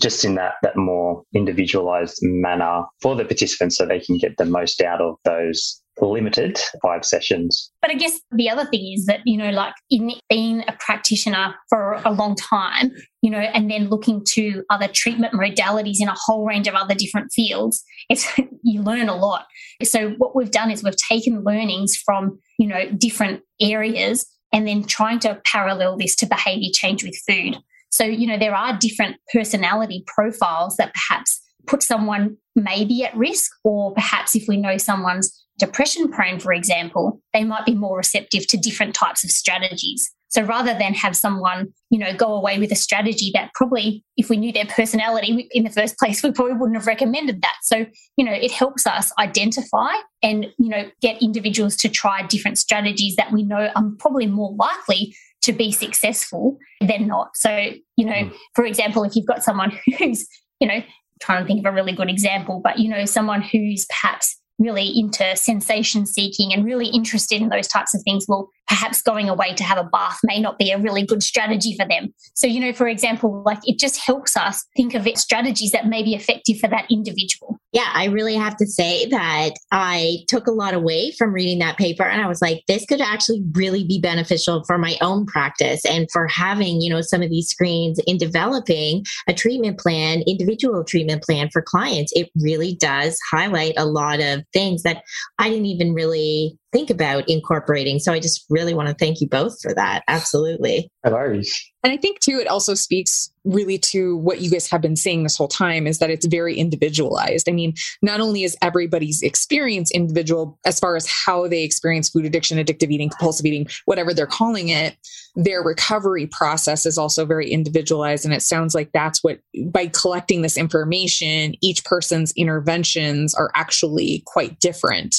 [0.00, 4.44] just in that that more individualized manner for the participants so they can get the
[4.44, 7.70] most out of those limited five sessions.
[7.80, 11.54] But I guess the other thing is that, you know, like in being a practitioner
[11.68, 12.90] for a long time,
[13.22, 16.94] you know, and then looking to other treatment modalities in a whole range of other
[16.94, 18.26] different fields, it's
[18.62, 19.46] you learn a lot.
[19.82, 24.84] So what we've done is we've taken learnings from, you know, different areas and then
[24.84, 27.56] trying to parallel this to behavior change with food.
[27.90, 33.50] So, you know, there are different personality profiles that perhaps put someone maybe at risk,
[33.64, 38.46] or perhaps if we know someone's depression prone, for example, they might be more receptive
[38.48, 40.10] to different types of strategies.
[40.28, 44.28] So rather than have someone, you know, go away with a strategy that probably, if
[44.28, 47.54] we knew their personality in the first place, we probably wouldn't have recommended that.
[47.62, 47.86] So,
[48.16, 49.92] you know, it helps us identify
[50.24, 54.52] and, you know, get individuals to try different strategies that we know are probably more
[54.56, 57.36] likely to be successful than not.
[57.36, 58.34] So, you know, mm.
[58.56, 60.26] for example, if you've got someone who's,
[60.58, 60.82] you know,
[61.20, 64.92] trying to think of a really good example, but, you know, someone who's perhaps really
[64.98, 69.54] into sensation seeking and really interested in those types of things, well, perhaps going away
[69.54, 72.12] to have a bath may not be a really good strategy for them.
[72.34, 75.86] So, you know, for example, like it just helps us think of it strategies that
[75.86, 77.58] may be effective for that individual.
[77.72, 81.76] Yeah, I really have to say that I took a lot away from reading that
[81.76, 85.84] paper and I was like, this could actually really be beneficial for my own practice
[85.84, 90.84] and for having, you know, some of these screens in developing a treatment plan, individual
[90.84, 92.12] treatment plan for clients.
[92.14, 95.02] It really does highlight a lot of things that
[95.38, 98.00] I didn't even really think about incorporating.
[98.00, 100.02] So I just really want to thank you both for that.
[100.08, 100.90] Absolutely.
[101.04, 105.22] And I think too, it also speaks really to what you guys have been saying
[105.22, 107.48] this whole time is that it's very individualized.
[107.48, 112.24] I mean, not only is everybody's experience individual as far as how they experience food
[112.24, 114.96] addiction, addictive eating, compulsive eating, whatever they're calling it,
[115.36, 118.24] their recovery process is also very individualized.
[118.24, 124.24] And it sounds like that's what, by collecting this information, each person's interventions are actually
[124.26, 125.14] quite different.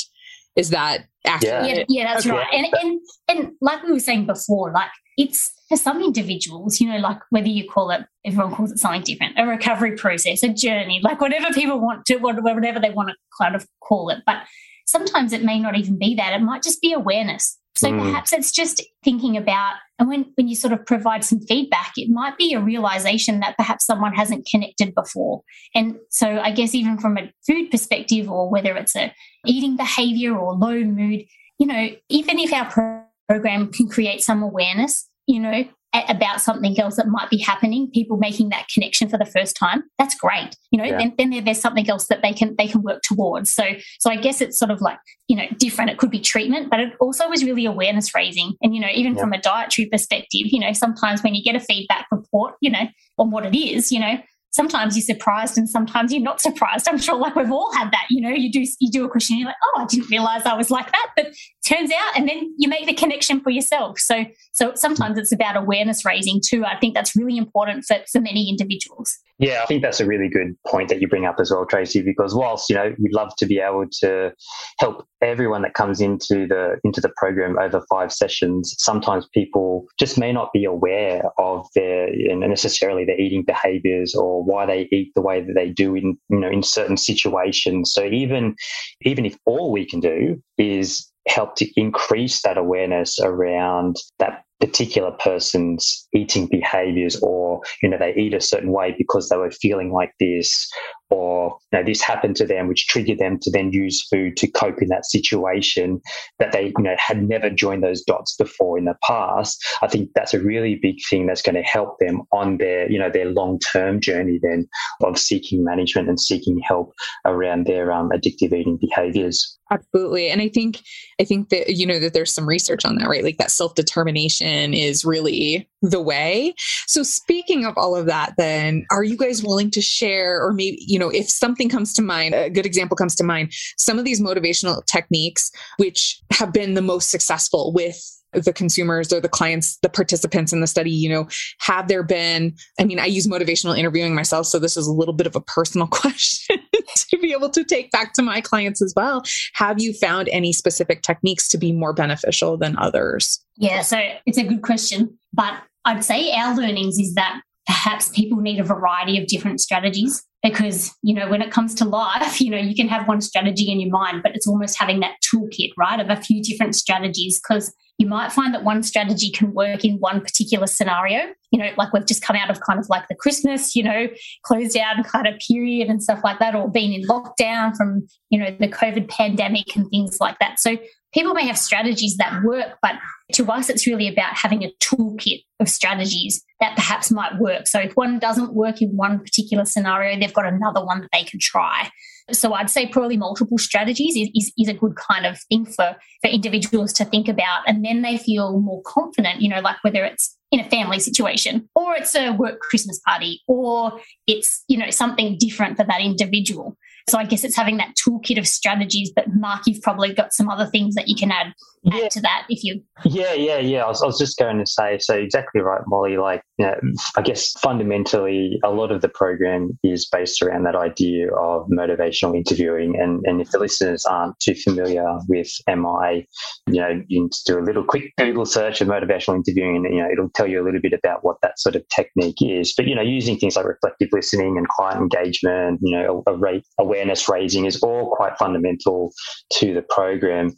[0.58, 1.68] Is that accurate?
[1.68, 2.36] Yeah, yeah that's okay.
[2.36, 2.48] right.
[2.54, 6.98] And, and and like we were saying before, like it's for some individuals, you know,
[6.98, 11.00] like whether you call it, everyone calls it something different, a recovery process, a journey,
[11.04, 14.20] like whatever people want to, whatever they want to kind of call it.
[14.26, 14.44] But
[14.86, 16.34] sometimes it may not even be that.
[16.34, 17.58] It might just be awareness.
[17.76, 18.00] So mm.
[18.00, 22.10] perhaps it's just thinking about, and when, when you sort of provide some feedback, it
[22.10, 25.42] might be a realization that perhaps someone hasn't connected before.
[25.74, 29.14] And so I guess even from a food perspective, or whether it's a
[29.46, 31.24] eating behavior or low mood,
[31.60, 35.64] you know, even if our program can create some awareness, you know,
[36.08, 39.84] about something else that might be happening people making that connection for the first time
[39.98, 40.98] that's great you know yeah.
[40.98, 43.64] then, then there's something else that they can they can work towards so
[44.00, 46.80] so i guess it's sort of like you know different it could be treatment but
[46.80, 49.22] it also is really awareness raising and you know even yeah.
[49.22, 52.88] from a dietary perspective you know sometimes when you get a feedback report you know
[53.18, 54.18] on what it is you know
[54.56, 56.88] sometimes you're surprised and sometimes you're not surprised.
[56.88, 59.38] I'm sure like we've all had that, you know, you do you do a question,
[59.38, 61.12] you're like, oh, I didn't realize I was like that.
[61.16, 61.34] But
[61.66, 64.00] turns out and then you make the connection for yourself.
[64.00, 66.64] So so sometimes it's about awareness raising too.
[66.66, 69.18] I think that's really important for, for many individuals.
[69.38, 72.02] Yeah, I think that's a really good point that you bring up as well, Tracy,
[72.02, 74.32] because whilst, you know, we'd love to be able to
[74.80, 80.18] help everyone that comes into the into the program over five sessions, sometimes people just
[80.18, 84.88] may not be aware of their you know, necessarily their eating behaviors or why they
[84.94, 87.92] eat the way that they do in you know in certain situations.
[87.94, 88.56] So even
[89.02, 95.12] even if all we can do is help to increase that awareness around that particular
[95.12, 99.92] person's eating behaviors or you know they eat a certain way because they were feeling
[99.92, 100.72] like this
[101.16, 104.48] or you know, this happened to them, which triggered them to then use food to
[104.48, 106.02] cope in that situation
[106.40, 109.64] that they you know had never joined those dots before in the past.
[109.82, 113.00] I think that's a really big thing that's going to help them on their you
[113.00, 114.68] know their long term journey then
[115.02, 116.94] of seeking management and seeking help
[117.26, 119.58] around their um, addictive eating behaviors.
[119.72, 120.82] Absolutely, and I think
[121.20, 123.24] I think that you know that there's some research on that, right?
[123.24, 126.54] Like that self determination is really the way.
[126.88, 130.78] So speaking of all of that, then are you guys willing to share, or maybe
[130.80, 134.06] you know, if something comes to mind, a good example comes to mind, some of
[134.06, 138.02] these motivational techniques which have been the most successful with
[138.34, 141.28] the consumers or the clients, the participants in the study, you know,
[141.60, 145.14] have there been, I mean, I use motivational interviewing myself, so this is a little
[145.14, 146.60] bit of a personal question
[147.10, 149.24] to be able to take back to my clients as well.
[149.54, 153.40] Have you found any specific techniques to be more beneficial than others?
[153.58, 158.40] Yeah, so it's a good question, but I'd say our learnings is that perhaps people
[158.40, 162.52] need a variety of different strategies because you know when it comes to life you
[162.52, 165.72] know you can have one strategy in your mind but it's almost having that toolkit
[165.78, 169.86] right of a few different strategies because you might find that one strategy can work
[169.86, 173.08] in one particular scenario you know like we've just come out of kind of like
[173.08, 174.08] the christmas you know
[174.44, 178.40] closed down kind of period and stuff like that or been in lockdown from you
[178.40, 180.78] know the covid pandemic and things like that so
[181.16, 182.96] people may have strategies that work, but
[183.34, 187.68] to us, it's really about having a toolkit of strategies that perhaps might work.
[187.68, 191.24] So if one doesn't work in one particular scenario, they've got another one that they
[191.24, 191.90] can try.
[192.32, 195.96] So I'd say probably multiple strategies is, is, is, a good kind of thing for,
[196.22, 197.62] for individuals to think about.
[197.68, 201.70] And then they feel more confident, you know, like whether it's in a family situation
[201.76, 206.78] or it's a work Christmas party or it's, you know, something different for that individual.
[207.08, 209.12] So I guess it's having that toolkit of strategies.
[209.16, 211.54] But Mark, you've probably got some other things that you can add
[211.92, 212.08] add yeah.
[212.10, 212.82] to that if you.
[213.04, 213.84] Yeah, yeah, yeah.
[213.84, 216.18] I was, I was, just going to say so exactly right, Molly.
[216.18, 216.76] Like, you know,
[217.18, 222.36] I guess fundamentally, a lot of the program is based around that idea of motivational
[222.36, 222.96] interviewing.
[223.00, 226.28] And and if the listeners aren't too familiar with MI,
[226.68, 230.02] you know, you can do a little quick Google search of motivational interviewing, and you
[230.02, 232.74] know, it'll tell you a little bit about what that sort of technique is.
[232.76, 236.38] But you know, using things like reflective listening and client engagement, you know, a, a
[236.38, 239.12] rate, awareness raising is all quite fundamental
[239.54, 240.54] to the program.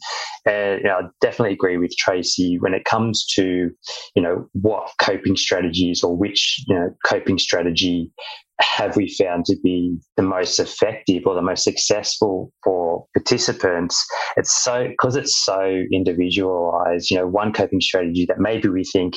[0.46, 3.70] And you know, I definitely agree with Tracy when it comes to,
[4.14, 8.12] you know, what coping strategies or which, you know, coping strategy
[8.60, 14.04] have we found to be the most effective or the most successful for participants?
[14.36, 19.14] It's so because it's so individualized you know one coping strategy that maybe we think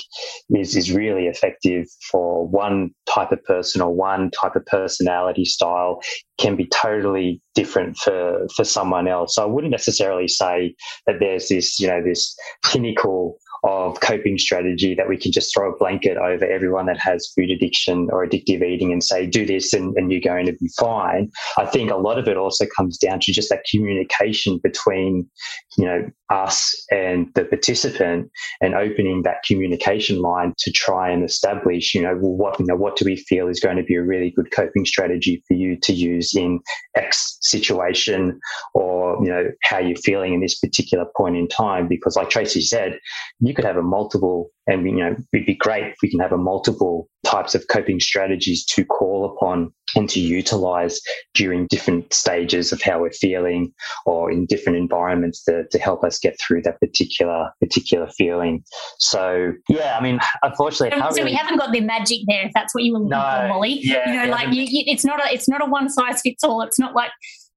[0.55, 6.01] is is really effective for one type of person or one type of personality style
[6.39, 9.35] can be totally different for for someone else.
[9.35, 10.75] So i wouldn't necessarily say
[11.07, 12.35] that there's this you know this
[12.65, 17.31] pinnacle of coping strategy that we can just throw a blanket over everyone that has
[17.35, 20.69] food addiction or addictive eating and say, do this and, and, you're going to be
[20.79, 21.31] fine.
[21.57, 25.29] I think a lot of it also comes down to just that communication between,
[25.77, 28.29] you know, us and the participant
[28.61, 32.95] and opening that communication line to try and establish, you know, what, you know, what
[32.95, 35.93] do we feel is going to be a really good coping strategy for you to
[35.93, 36.59] use in
[36.95, 38.39] X situation
[38.73, 41.87] or, you know, how you're feeling in this particular point in time?
[41.87, 42.99] Because like Tracy said,
[43.39, 46.31] you could have a multiple and you know it'd be great if we can have
[46.31, 50.99] a multiple types of coping strategies to call upon and to utilize
[51.33, 53.73] during different stages of how we're feeling
[54.05, 58.63] or in different environments to, to help us get through that particular particular feeling.
[58.99, 61.31] So yeah i mean unfortunately so, so really...
[61.31, 63.79] we haven't got the magic there if that's what you were looking no, for molly.
[63.81, 66.61] yeah, you know like you, it's not a it's not a one size fits all.
[66.61, 67.11] It's not like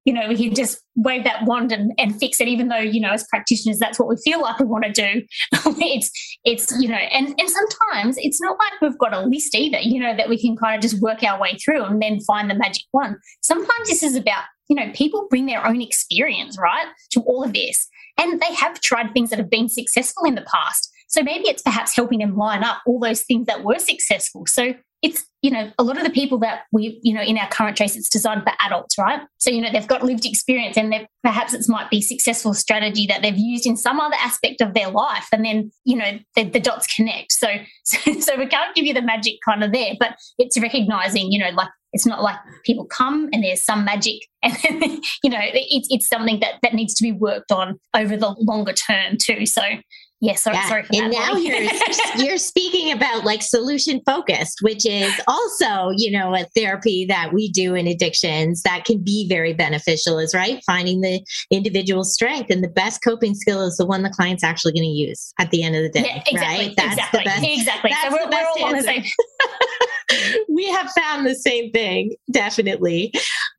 [0.04, 3.00] you know, we can just wave that wand and, and fix it, even though, you
[3.00, 5.22] know, as practitioners, that's what we feel like we want to do.
[5.52, 6.10] it's,
[6.44, 9.98] it's, you know, and, and sometimes it's not like we've got a list either, you
[9.98, 12.54] know, that we can kind of just work our way through and then find the
[12.54, 13.16] magic one.
[13.42, 17.54] Sometimes this is about, you know, people bring their own experience, right, to all of
[17.54, 17.88] this.
[18.18, 20.90] And they have tried things that have been successful in the past.
[21.08, 24.44] So maybe it's perhaps helping them line up all those things that were successful.
[24.46, 24.74] So
[25.04, 27.76] it's you know a lot of the people that we you know in our current
[27.76, 29.20] trace it's designed for adults right?
[29.36, 33.20] So you know they've got lived experience and perhaps it might be successful strategy that
[33.20, 36.58] they've used in some other aspect of their life and then you know the, the
[36.58, 37.32] dots connect.
[37.32, 37.48] So,
[37.84, 41.38] so so we can't give you the magic kind of there but it's recognizing you
[41.38, 44.82] know like it's not like people come and there's some magic and
[45.22, 48.72] you know it's, it's something that that needs to be worked on over the longer
[48.72, 49.44] term too.
[49.44, 49.62] So
[50.24, 50.68] yeah, sorry, yeah.
[50.68, 51.60] sorry and now you're
[52.16, 57.50] you're speaking about like solution focused, which is also you know a therapy that we
[57.50, 60.18] do in addictions that can be very beneficial.
[60.18, 61.20] Is right finding the
[61.50, 64.88] individual strength and the best coping skill is the one the client's actually going to
[64.88, 66.06] use at the end of the day.
[66.06, 66.76] Yeah, exactly, right?
[66.76, 67.44] That's exactly, the best.
[67.44, 67.90] Exactly.
[67.90, 69.04] That's so we're, we're all on the same.
[70.48, 73.12] we have found the same thing, definitely.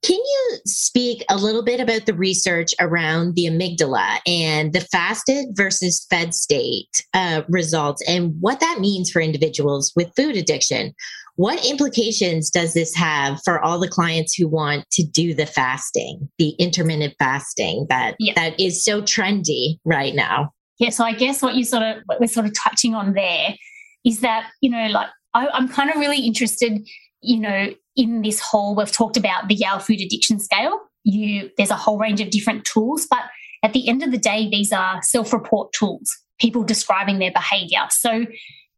[0.04, 5.48] Can you speak a little bit about the research around the amygdala and the fasted
[5.54, 10.94] versus fed state uh, results and what that means for individuals with food addiction?
[11.38, 16.30] What implications does this have for all the clients who want to do the fasting,
[16.38, 20.54] the intermittent fasting that that is so trendy right now?
[20.80, 23.56] Yeah, so I guess what you sort of what we're sort of touching on there
[24.06, 26.88] is that you know like I, I'm kind of really interested,
[27.22, 30.80] you know, in this whole, we've talked about the Yale food addiction scale.
[31.04, 33.22] You there's a whole range of different tools, but
[33.64, 37.86] at the end of the day, these are self-report tools, people describing their behavior.
[37.92, 38.26] So,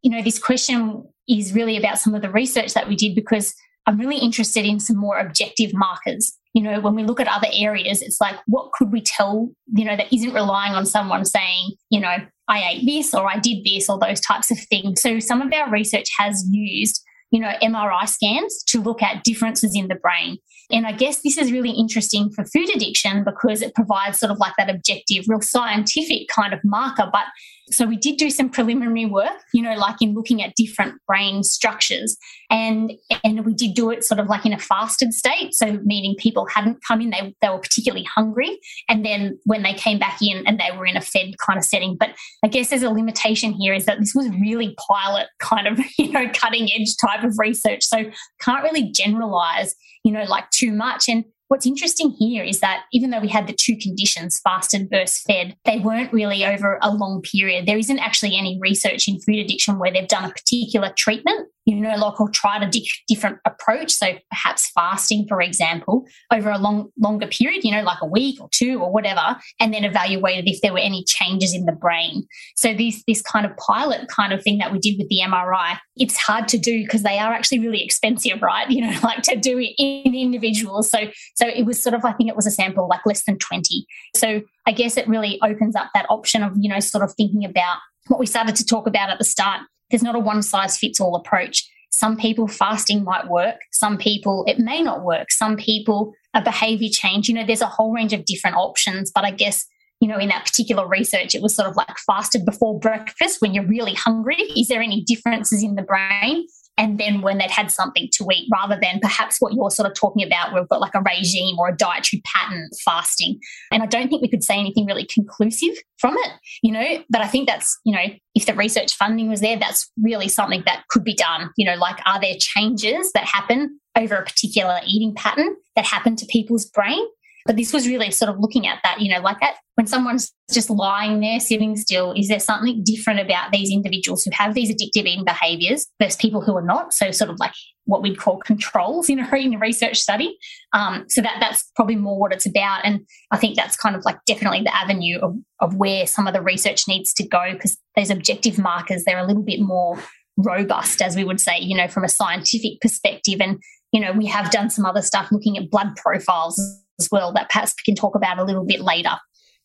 [0.02, 3.54] you know, this question is really about some of the research that we did because
[3.86, 6.36] I'm really interested in some more objective markers.
[6.52, 9.84] You know, when we look at other areas, it's like, what could we tell, you
[9.84, 12.16] know, that isn't relying on someone saying, you know,
[12.48, 15.02] I ate this or I did this or those types of things.
[15.02, 19.72] So some of our research has used, you know, MRI scans to look at differences
[19.74, 20.38] in the brain.
[20.70, 24.38] And I guess this is really interesting for food addiction because it provides sort of
[24.38, 27.08] like that objective, real scientific kind of marker.
[27.10, 27.24] But
[27.70, 31.42] so we did do some preliminary work, you know, like in looking at different brain
[31.42, 32.16] structures.
[32.50, 32.92] And
[33.24, 35.54] and we did do it sort of like in a fasted state.
[35.54, 38.58] So meaning people hadn't come in, they, they were particularly hungry.
[38.88, 41.64] And then when they came back in and they were in a fed kind of
[41.64, 41.96] setting.
[41.98, 42.10] But
[42.44, 46.10] I guess there's a limitation here is that this was really pilot kind of, you
[46.10, 47.84] know, cutting edge type of research.
[47.84, 48.10] So
[48.40, 51.08] can't really generalize, you know, like too much.
[51.08, 55.22] And What's interesting here is that even though we had the two conditions, fasted versus
[55.26, 57.66] fed, they weren't really over a long period.
[57.66, 61.76] There isn't actually any research in food addiction where they've done a particular treatment you
[61.76, 63.92] know, like or tried a di- different approach.
[63.92, 68.40] So perhaps fasting, for example, over a long, longer period, you know, like a week
[68.40, 72.26] or two or whatever, and then evaluated if there were any changes in the brain.
[72.56, 75.76] So this, this kind of pilot kind of thing that we did with the MRI,
[75.96, 78.66] it's hard to do because they are actually really expensive, right?
[78.78, 80.88] You know, like to do it in individuals.
[80.88, 80.98] So,
[81.34, 83.84] so it was sort of, I think it was a sample like less than 20.
[84.14, 87.44] So I guess it really opens up that option of, you know, sort of thinking
[87.44, 87.78] about
[88.08, 91.00] what we started to talk about at the start there's not a one size fits
[91.00, 91.68] all approach.
[91.90, 96.90] some people fasting might work, some people it may not work, some people a behavior
[96.92, 97.28] change.
[97.28, 99.66] You know, there's a whole range of different options, but I guess
[100.00, 103.52] you know, in that particular research, it was sort of like fasted before breakfast when
[103.52, 104.36] you're really hungry.
[104.56, 106.46] Is there any differences in the brain?
[106.78, 109.94] And then when they'd had something to eat rather than perhaps what you're sort of
[109.94, 113.38] talking about we've got like a regime or a dietary pattern fasting.
[113.70, 117.02] And i don't think we could say anything really conclusive from it you know?
[117.10, 120.62] But i think that's you know if the research funding was there that's really something
[120.66, 121.50] that could be done.
[121.56, 126.14] You know like are there changes that happen over a particular eating pattern that happen
[126.16, 127.04] to people's brain
[127.48, 130.30] but this was really sort of looking at that, you know, like that when someone's
[130.52, 134.70] just lying there, sitting still, is there something different about these individuals who have these
[134.70, 136.92] addictive eating behaviors versus people who are not?
[136.92, 137.52] So sort of like
[137.86, 140.36] what we'd call controls in a, research study.
[140.74, 142.84] Um, so that that's probably more what it's about.
[142.84, 146.34] And I think that's kind of like definitely the avenue of, of where some of
[146.34, 149.98] the research needs to go because those objective markers, they're a little bit more
[150.36, 153.40] robust, as we would say, you know, from a scientific perspective.
[153.40, 153.58] And,
[153.90, 156.60] you know, we have done some other stuff looking at blood profiles
[156.98, 159.16] as well that perhaps we can talk about a little bit later.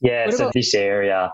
[0.03, 1.31] Yeah, so this area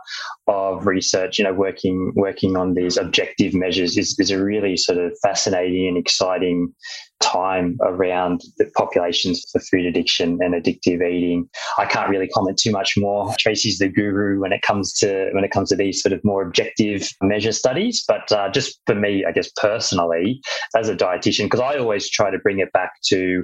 [0.47, 5.00] of research, you know, working working on these objective measures is, is a really sort
[5.00, 6.72] of fascinating and exciting
[7.20, 11.50] time around the populations for food addiction and addictive eating.
[11.80, 13.34] I can't really comment too much more.
[13.39, 16.43] Tracy's the guru when it comes to when it comes to these sort of more
[16.43, 18.06] objective measure studies.
[18.08, 20.41] But uh, just for me, I guess personally,
[20.78, 23.43] as a dietitian, because I always try to bring it back to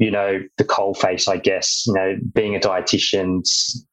[0.00, 3.42] you know, the coal face, I guess, you know, being a dietitian,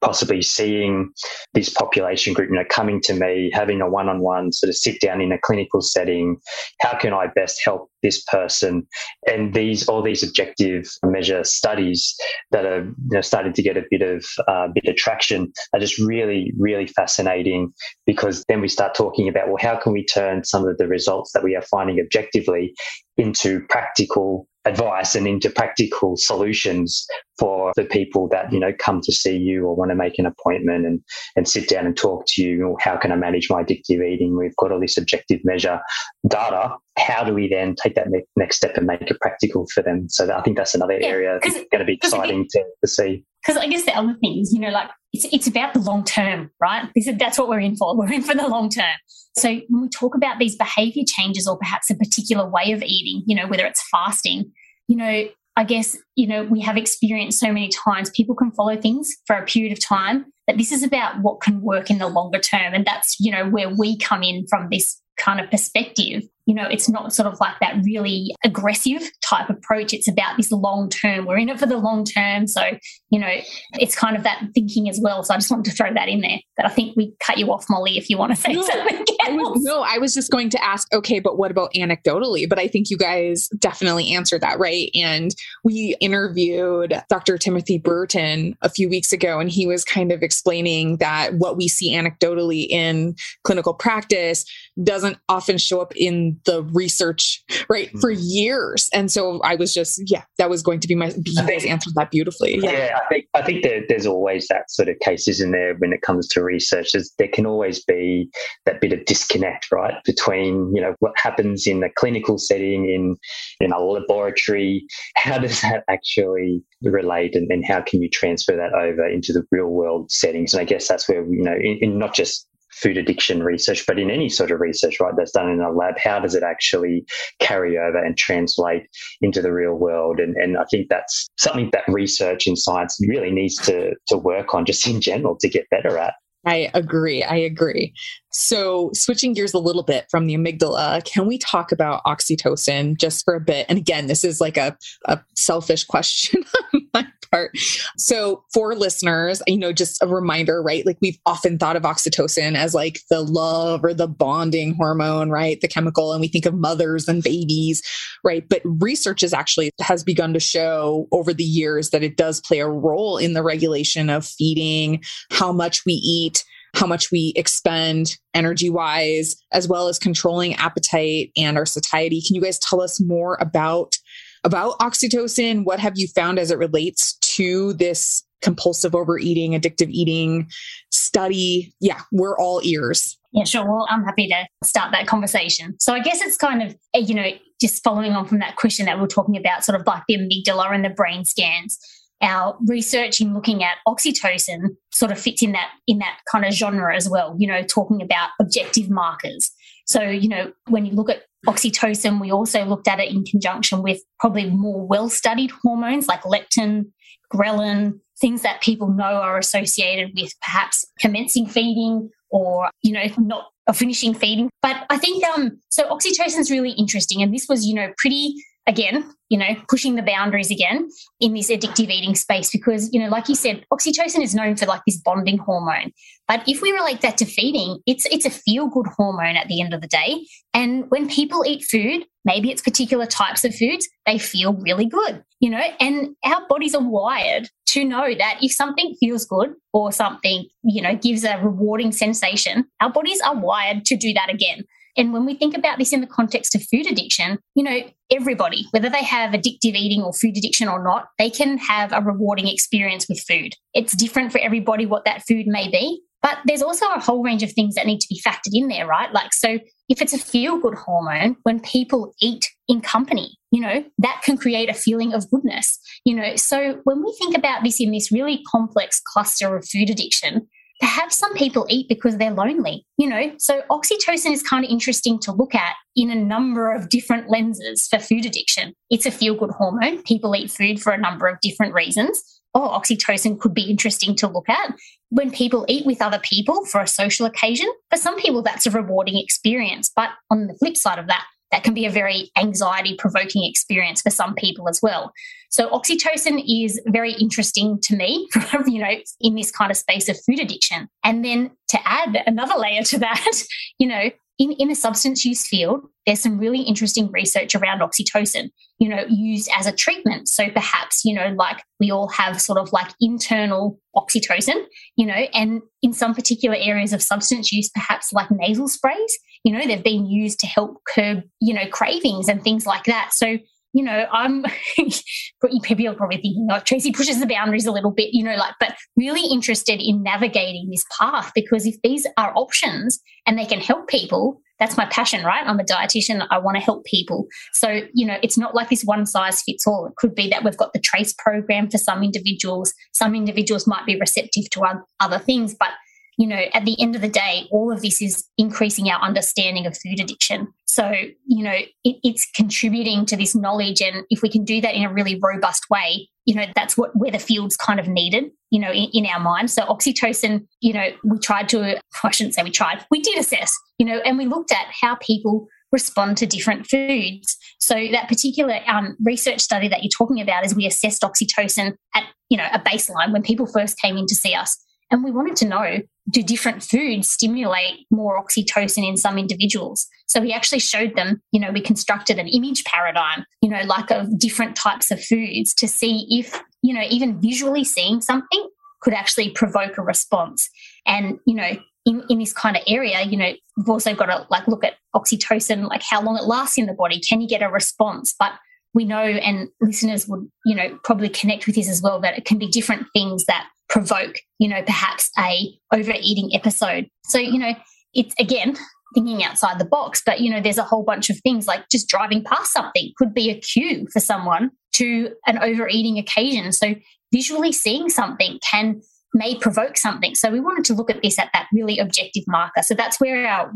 [0.00, 1.10] possibly seeing
[1.52, 4.76] this population group, you know, coming to me, having a one on one sort of
[4.76, 6.38] sit down in a clinical setting.
[6.80, 8.86] How can I best help this person?
[9.26, 12.16] And these, all these objective measure studies
[12.52, 15.80] that are, you know, starting to get a bit of, uh, bit of traction are
[15.80, 17.70] just really, really fascinating
[18.06, 21.32] because then we start talking about, well, how can we turn some of the results
[21.32, 22.72] that we are finding objectively
[23.18, 27.06] into practical advice and into practical solutions
[27.38, 30.26] for the people that you know come to see you or want to make an
[30.26, 31.00] appointment and
[31.36, 32.76] and sit down and talk to you.
[32.80, 34.36] How can i manage my addictive eating?
[34.36, 35.80] We've got all this objective measure
[36.28, 36.74] data.
[36.98, 40.08] How do we then take that next step and make it practical for them?
[40.08, 43.24] So i think that's another yeah, area that's going to be exciting to, to see
[43.48, 46.04] because i guess the other thing is you know like it's, it's about the long
[46.04, 46.86] term right?
[47.18, 47.96] That's what we're in for.
[47.96, 48.92] We're in for the long term.
[49.38, 53.22] So when we talk about these behavior changes or perhaps a particular way of eating
[53.26, 54.52] you know whether it's fasting
[54.88, 58.76] you know, I guess, you know, we have experienced so many times people can follow
[58.80, 62.08] things for a period of time, but this is about what can work in the
[62.08, 62.74] longer term.
[62.74, 66.66] And that's, you know, where we come in from this kind of perspective you know,
[66.66, 69.92] it's not sort of like that really aggressive type approach.
[69.92, 71.26] It's about this long term.
[71.26, 72.46] We're in it for the long term.
[72.46, 72.62] So,
[73.10, 73.36] you know,
[73.74, 75.22] it's kind of that thinking as well.
[75.22, 76.38] So I just wanted to throw that in there.
[76.56, 79.04] But I think we cut you off, Molly, if you want to say no, something.
[79.26, 82.48] I was, no, I was just going to ask, okay, but what about anecdotally?
[82.48, 84.88] But I think you guys definitely answered that, right?
[84.94, 85.34] And
[85.64, 87.36] we interviewed Dr.
[87.36, 91.68] Timothy Brewerton a few weeks ago, and he was kind of explaining that what we
[91.68, 94.46] see anecdotally in clinical practice
[94.82, 98.00] doesn't often show up in the research right mm-hmm.
[98.00, 98.88] for years.
[98.92, 101.94] And so i was just yeah that was going to be my you guys answered
[101.96, 102.58] that beautifully.
[102.58, 102.98] Yeah, yeah.
[103.04, 106.02] I think i think there, there's always that sort of cases in there when it
[106.02, 106.92] comes to research?
[106.92, 108.30] There's, there can always be
[108.66, 113.16] that bit of disconnect right between you know what happens in a clinical setting in
[113.60, 114.84] in a laboratory.
[115.16, 119.44] How does that actually relate and, and how can you transfer that over into the
[119.50, 120.54] real world settings?
[120.54, 122.47] And i guess that's where you know in, in not just
[122.80, 125.98] food addiction research, but in any sort of research, right, that's done in a lab,
[125.98, 127.04] how does it actually
[127.40, 128.84] carry over and translate
[129.20, 130.20] into the real world?
[130.20, 134.54] And, and I think that's something that research in science really needs to, to work
[134.54, 136.14] on just in general to get better at.
[136.44, 137.22] I agree.
[137.22, 137.92] I agree.
[138.30, 143.24] So, switching gears a little bit from the amygdala, can we talk about oxytocin just
[143.24, 143.66] for a bit?
[143.68, 144.76] And again, this is like a,
[145.06, 147.52] a selfish question on my part.
[147.96, 150.84] So, for listeners, you know, just a reminder, right?
[150.84, 155.58] Like we've often thought of oxytocin as like the love or the bonding hormone, right?
[155.60, 157.82] The chemical, and we think of mothers and babies,
[158.24, 158.46] right?
[158.46, 162.58] But research is actually has begun to show over the years that it does play
[162.58, 166.44] a role in the regulation of feeding, how much we eat
[166.78, 172.22] how much we expend energy wise, as well as controlling appetite and our satiety.
[172.24, 173.96] Can you guys tell us more about
[174.44, 175.64] about oxytocin.
[175.64, 180.48] What have you found as it relates to this compulsive overeating, addictive eating
[180.92, 181.74] study?
[181.80, 183.18] Yeah, we're all ears.
[183.32, 183.64] Yeah, sure.
[183.64, 185.74] Well, I'm happy to start that conversation.
[185.80, 187.28] So I guess it's kind of, eh, you know,
[187.60, 190.16] just following on from that question that we are talking about, sort of like the
[190.16, 191.78] amygdala and the brain scans.
[192.20, 196.52] Our research in looking at oxytocin sort of fits in that in that kind of
[196.52, 197.36] genre as well.
[197.38, 199.50] You know, talking about objective markers.
[199.86, 203.82] So, you know, when you look at oxytocin, we also looked at it in conjunction
[203.82, 206.86] with probably more well studied hormones like leptin,
[207.32, 213.46] ghrelin, things that people know are associated with perhaps commencing feeding or, you know, not
[213.74, 214.50] finishing feeding.
[214.60, 217.22] But I think um so oxytocin is really interesting.
[217.22, 218.34] And this was, you know, pretty
[218.68, 220.88] again, you know, pushing the boundaries again
[221.20, 224.66] in this addictive eating space because, you know, like you said, oxytocin is known for
[224.66, 225.90] like this bonding hormone.
[226.28, 229.62] But if we relate that to feeding, it's it's a feel good hormone at the
[229.62, 230.26] end of the day.
[230.52, 235.24] And when people eat food, maybe it's particular types of foods, they feel really good,
[235.40, 239.92] you know, and our bodies are wired to know that if something feels good or
[239.92, 244.64] something, you know, gives a rewarding sensation, our bodies are wired to do that again.
[244.98, 247.80] And when we think about this in the context of food addiction, you know,
[248.10, 252.02] everybody, whether they have addictive eating or food addiction or not, they can have a
[252.02, 253.54] rewarding experience with food.
[253.74, 256.02] It's different for everybody what that food may be.
[256.20, 258.86] But there's also a whole range of things that need to be factored in there,
[258.86, 259.12] right?
[259.12, 263.84] Like, so if it's a feel good hormone, when people eat in company, you know,
[263.98, 266.34] that can create a feeling of goodness, you know.
[266.34, 270.48] So when we think about this in this really complex cluster of food addiction,
[270.80, 273.32] perhaps some people eat because they're lonely, you know?
[273.38, 277.86] So oxytocin is kind of interesting to look at in a number of different lenses
[277.88, 278.74] for food addiction.
[278.90, 280.02] It's a feel good hormone.
[280.02, 282.22] People eat food for a number of different reasons.
[282.54, 284.74] Oh, oxytocin could be interesting to look at.
[285.10, 288.70] When people eat with other people for a social occasion, for some people, that's a
[288.70, 289.90] rewarding experience.
[289.94, 294.02] But on the flip side of that, that can be a very anxiety provoking experience
[294.02, 295.12] for some people as well.
[295.48, 298.28] So oxytocin is very interesting to me,
[298.66, 300.88] you know, in this kind of space of food addiction.
[301.04, 303.24] And then to add another layer to that,
[303.78, 308.50] you know, in, in the substance use field, there's some really interesting research around oxytocin,
[308.78, 310.28] you know, used as a treatment.
[310.28, 314.64] So perhaps, you know, like we all have sort of like internal oxytocin,
[314.96, 319.52] you know, and in some particular areas of substance use, perhaps like nasal sprays, you
[319.52, 323.10] know, they've been used to help curb, you know, cravings and things like that.
[323.12, 323.38] So
[323.78, 324.44] you know, I'm
[325.62, 328.54] people are probably thinking, like Tracy pushes the boundaries a little bit, you know, like,
[328.58, 333.60] but really interested in navigating this path because if these are options and they can
[333.60, 335.46] help people, that's my passion, right?
[335.46, 336.26] I'm a dietitian.
[336.28, 337.28] I want to help people.
[337.52, 339.86] So, you know, it's not like this one size fits all.
[339.86, 342.74] It could be that we've got the trace program for some individuals.
[342.92, 345.70] Some individuals might be receptive to other things, but
[346.18, 349.66] you know, at the end of the day, all of this is increasing our understanding
[349.66, 350.48] of food addiction.
[350.66, 350.92] So,
[351.26, 351.54] you know,
[351.84, 353.80] it, it's contributing to this knowledge.
[353.80, 356.90] And if we can do that in a really robust way, you know, that's what
[356.94, 359.50] where the field's kind of needed, you know, in, in our mind.
[359.50, 363.56] So oxytocin, you know, we tried to, I shouldn't say we tried, we did assess,
[363.78, 367.36] you know, and we looked at how people respond to different foods.
[367.60, 372.04] So that particular um, research study that you're talking about is we assessed oxytocin at,
[372.28, 374.58] you know, a baseline when people first came in to see us.
[374.90, 375.78] And we wanted to know
[376.10, 379.86] do different foods stimulate more oxytocin in some individuals?
[380.06, 383.90] So we actually showed them, you know, we constructed an image paradigm, you know, like
[383.90, 388.48] of different types of foods to see if, you know, even visually seeing something
[388.80, 390.48] could actually provoke a response.
[390.86, 391.50] And, you know,
[391.84, 394.74] in, in this kind of area, you know, we've also got to like look at
[394.94, 397.00] oxytocin, like how long it lasts in the body.
[397.00, 398.14] Can you get a response?
[398.18, 398.32] But
[398.74, 402.24] we know, and listeners would, you know, probably connect with this as well, that it
[402.24, 406.86] can be different things that provoke, you know, perhaps a overeating episode.
[407.04, 407.54] So, you know,
[407.94, 408.56] it's again
[408.94, 411.88] thinking outside the box, but you know, there's a whole bunch of things like just
[411.88, 416.52] driving past something could be a cue for someone to an overeating occasion.
[416.52, 416.74] So
[417.12, 418.80] visually seeing something can
[419.14, 420.14] may provoke something.
[420.14, 422.62] So we wanted to look at this at that really objective marker.
[422.62, 423.52] So that's where our,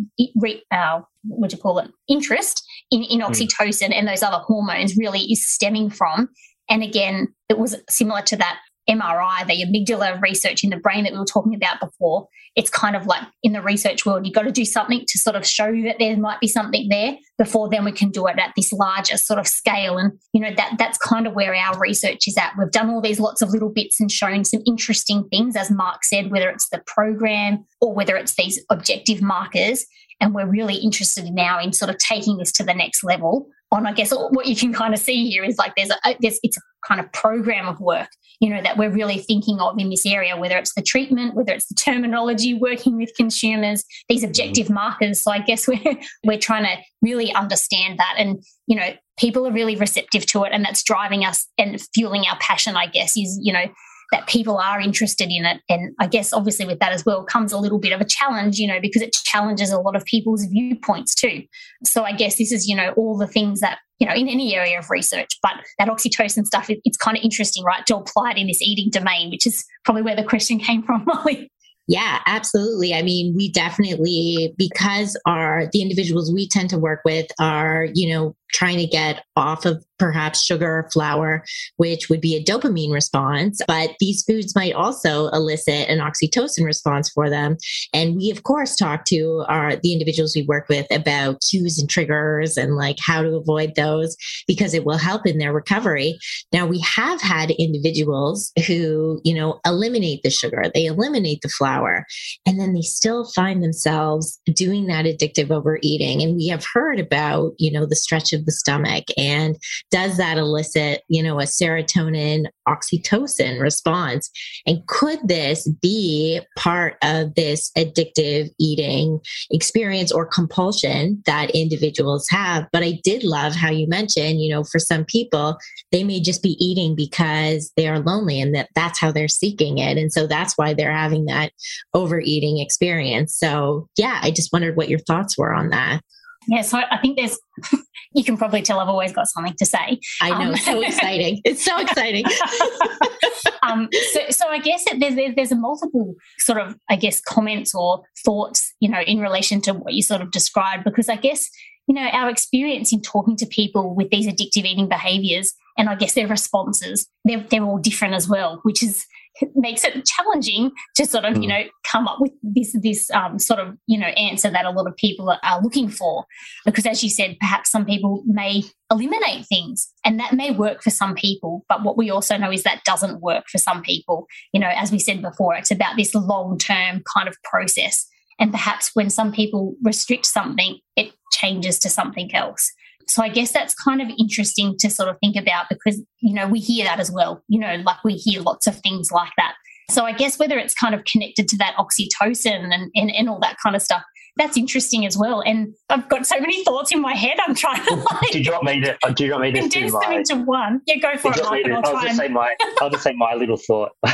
[0.72, 3.26] our what do you call it, interest in, in hmm.
[3.26, 3.94] oxytocin mm.
[3.94, 6.28] and those other hormones really is stemming from.
[6.68, 8.58] And again, it was similar to that
[8.90, 12.96] MRI, the amygdala research in the brain that we were talking about before, it's kind
[12.96, 15.72] of like in the research world, you've got to do something to sort of show
[15.82, 19.16] that there might be something there before then we can do it at this larger
[19.16, 19.98] sort of scale.
[19.98, 22.52] And, you know, that that's kind of where our research is at.
[22.58, 26.04] We've done all these lots of little bits and shown some interesting things, as Mark
[26.04, 29.86] said, whether it's the program or whether it's these objective markers.
[30.20, 33.86] And we're really interested now in sort of taking this to the next level on,
[33.86, 36.58] I guess, what you can kind of see here is like there's a, there's, it's
[36.58, 38.08] a kind of program of work,
[38.38, 41.52] you know, that we're really thinking of in this area, whether it's the treatment, whether
[41.52, 44.28] it's the terminology, working with consumers, these mm-hmm.
[44.28, 45.22] objective markers.
[45.22, 48.14] So I guess we're, we're trying to really understand that.
[48.18, 52.24] And, you know, people are really receptive to it and that's driving us and fueling
[52.30, 53.64] our passion, I guess, is, you know,
[54.12, 55.60] that people are interested in it.
[55.68, 58.58] And I guess obviously with that as well comes a little bit of a challenge,
[58.58, 61.42] you know, because it challenges a lot of people's viewpoints too.
[61.84, 64.54] So I guess this is, you know, all the things that, you know, in any
[64.54, 68.32] area of research, but that oxytocin stuff, it, it's kind of interesting, right, to apply
[68.32, 71.50] it in this eating domain, which is probably where the question came from, Molly.
[71.88, 72.94] Yeah, absolutely.
[72.94, 78.14] I mean, we definitely because our the individuals we tend to work with are, you
[78.14, 81.44] know, trying to get off of perhaps sugar flour,
[81.76, 83.60] which would be a dopamine response.
[83.68, 87.56] But these foods might also elicit an oxytocin response for them.
[87.94, 91.88] And we, of course, talk to our the individuals we work with about cues and
[91.88, 94.16] triggers and like how to avoid those
[94.48, 96.18] because it will help in their recovery.
[96.52, 102.04] Now we have had individuals who, you know, eliminate the sugar, they eliminate the flour,
[102.44, 106.22] and then they still find themselves doing that addictive overeating.
[106.22, 109.56] And we have heard about, you know, the stretch of the stomach and
[109.92, 114.30] does that elicit you know a serotonin oxytocin response?
[114.66, 119.20] And could this be part of this addictive eating
[119.50, 122.66] experience or compulsion that individuals have?
[122.72, 125.58] But i did love how you mentioned you know for some people
[125.92, 129.78] they may just be eating because they are lonely and that that's how they're seeking
[129.78, 129.98] it.
[129.98, 131.52] And so that's why they're having that
[131.92, 133.36] overeating experience.
[133.36, 136.00] So yeah i just wondered what your thoughts were on that
[136.48, 137.38] yeah, so I think there's,
[138.14, 140.00] you can probably tell I've always got something to say.
[140.20, 141.40] I know, um, so exciting.
[141.44, 142.24] It's so exciting.
[143.62, 147.74] um, so, so I guess there's, there's, there's a multiple sort of, I guess, comments
[147.74, 151.48] or thoughts, you know, in relation to what you sort of described, because I guess,
[151.86, 155.94] you know, our experience in talking to people with these addictive eating behaviors and I
[155.94, 159.06] guess their responses, they're, they're all different as well, which is
[159.54, 161.42] makes it challenging to sort of, mm.
[161.42, 164.70] you know, come up with this this um, sort of, you know, answer that a
[164.70, 166.24] lot of people are, are looking for.
[166.64, 170.90] Because as you said, perhaps some people may eliminate things and that may work for
[170.90, 171.64] some people.
[171.68, 174.26] But what we also know is that doesn't work for some people.
[174.52, 178.06] You know, as we said before, it's about this long term kind of process.
[178.38, 182.72] And perhaps when some people restrict something, it changes to something else.
[183.08, 186.46] So I guess that's kind of interesting to sort of think about because, you know,
[186.48, 187.42] we hear that as well.
[187.48, 189.54] You know, like we hear lots of things like that.
[189.90, 193.40] So I guess whether it's kind of connected to that oxytocin and, and, and all
[193.40, 194.02] that kind of stuff,
[194.36, 195.42] that's interesting as well.
[195.42, 197.36] And I've got so many thoughts in my head.
[197.46, 198.06] I'm trying to like.
[198.10, 198.96] Uh, do you want me to?
[199.14, 200.80] Do you want me to condense them into one?
[200.86, 201.40] Yeah, go for it.
[201.40, 202.54] I'll, I'll just say my.
[202.80, 203.90] I'll just say my little thought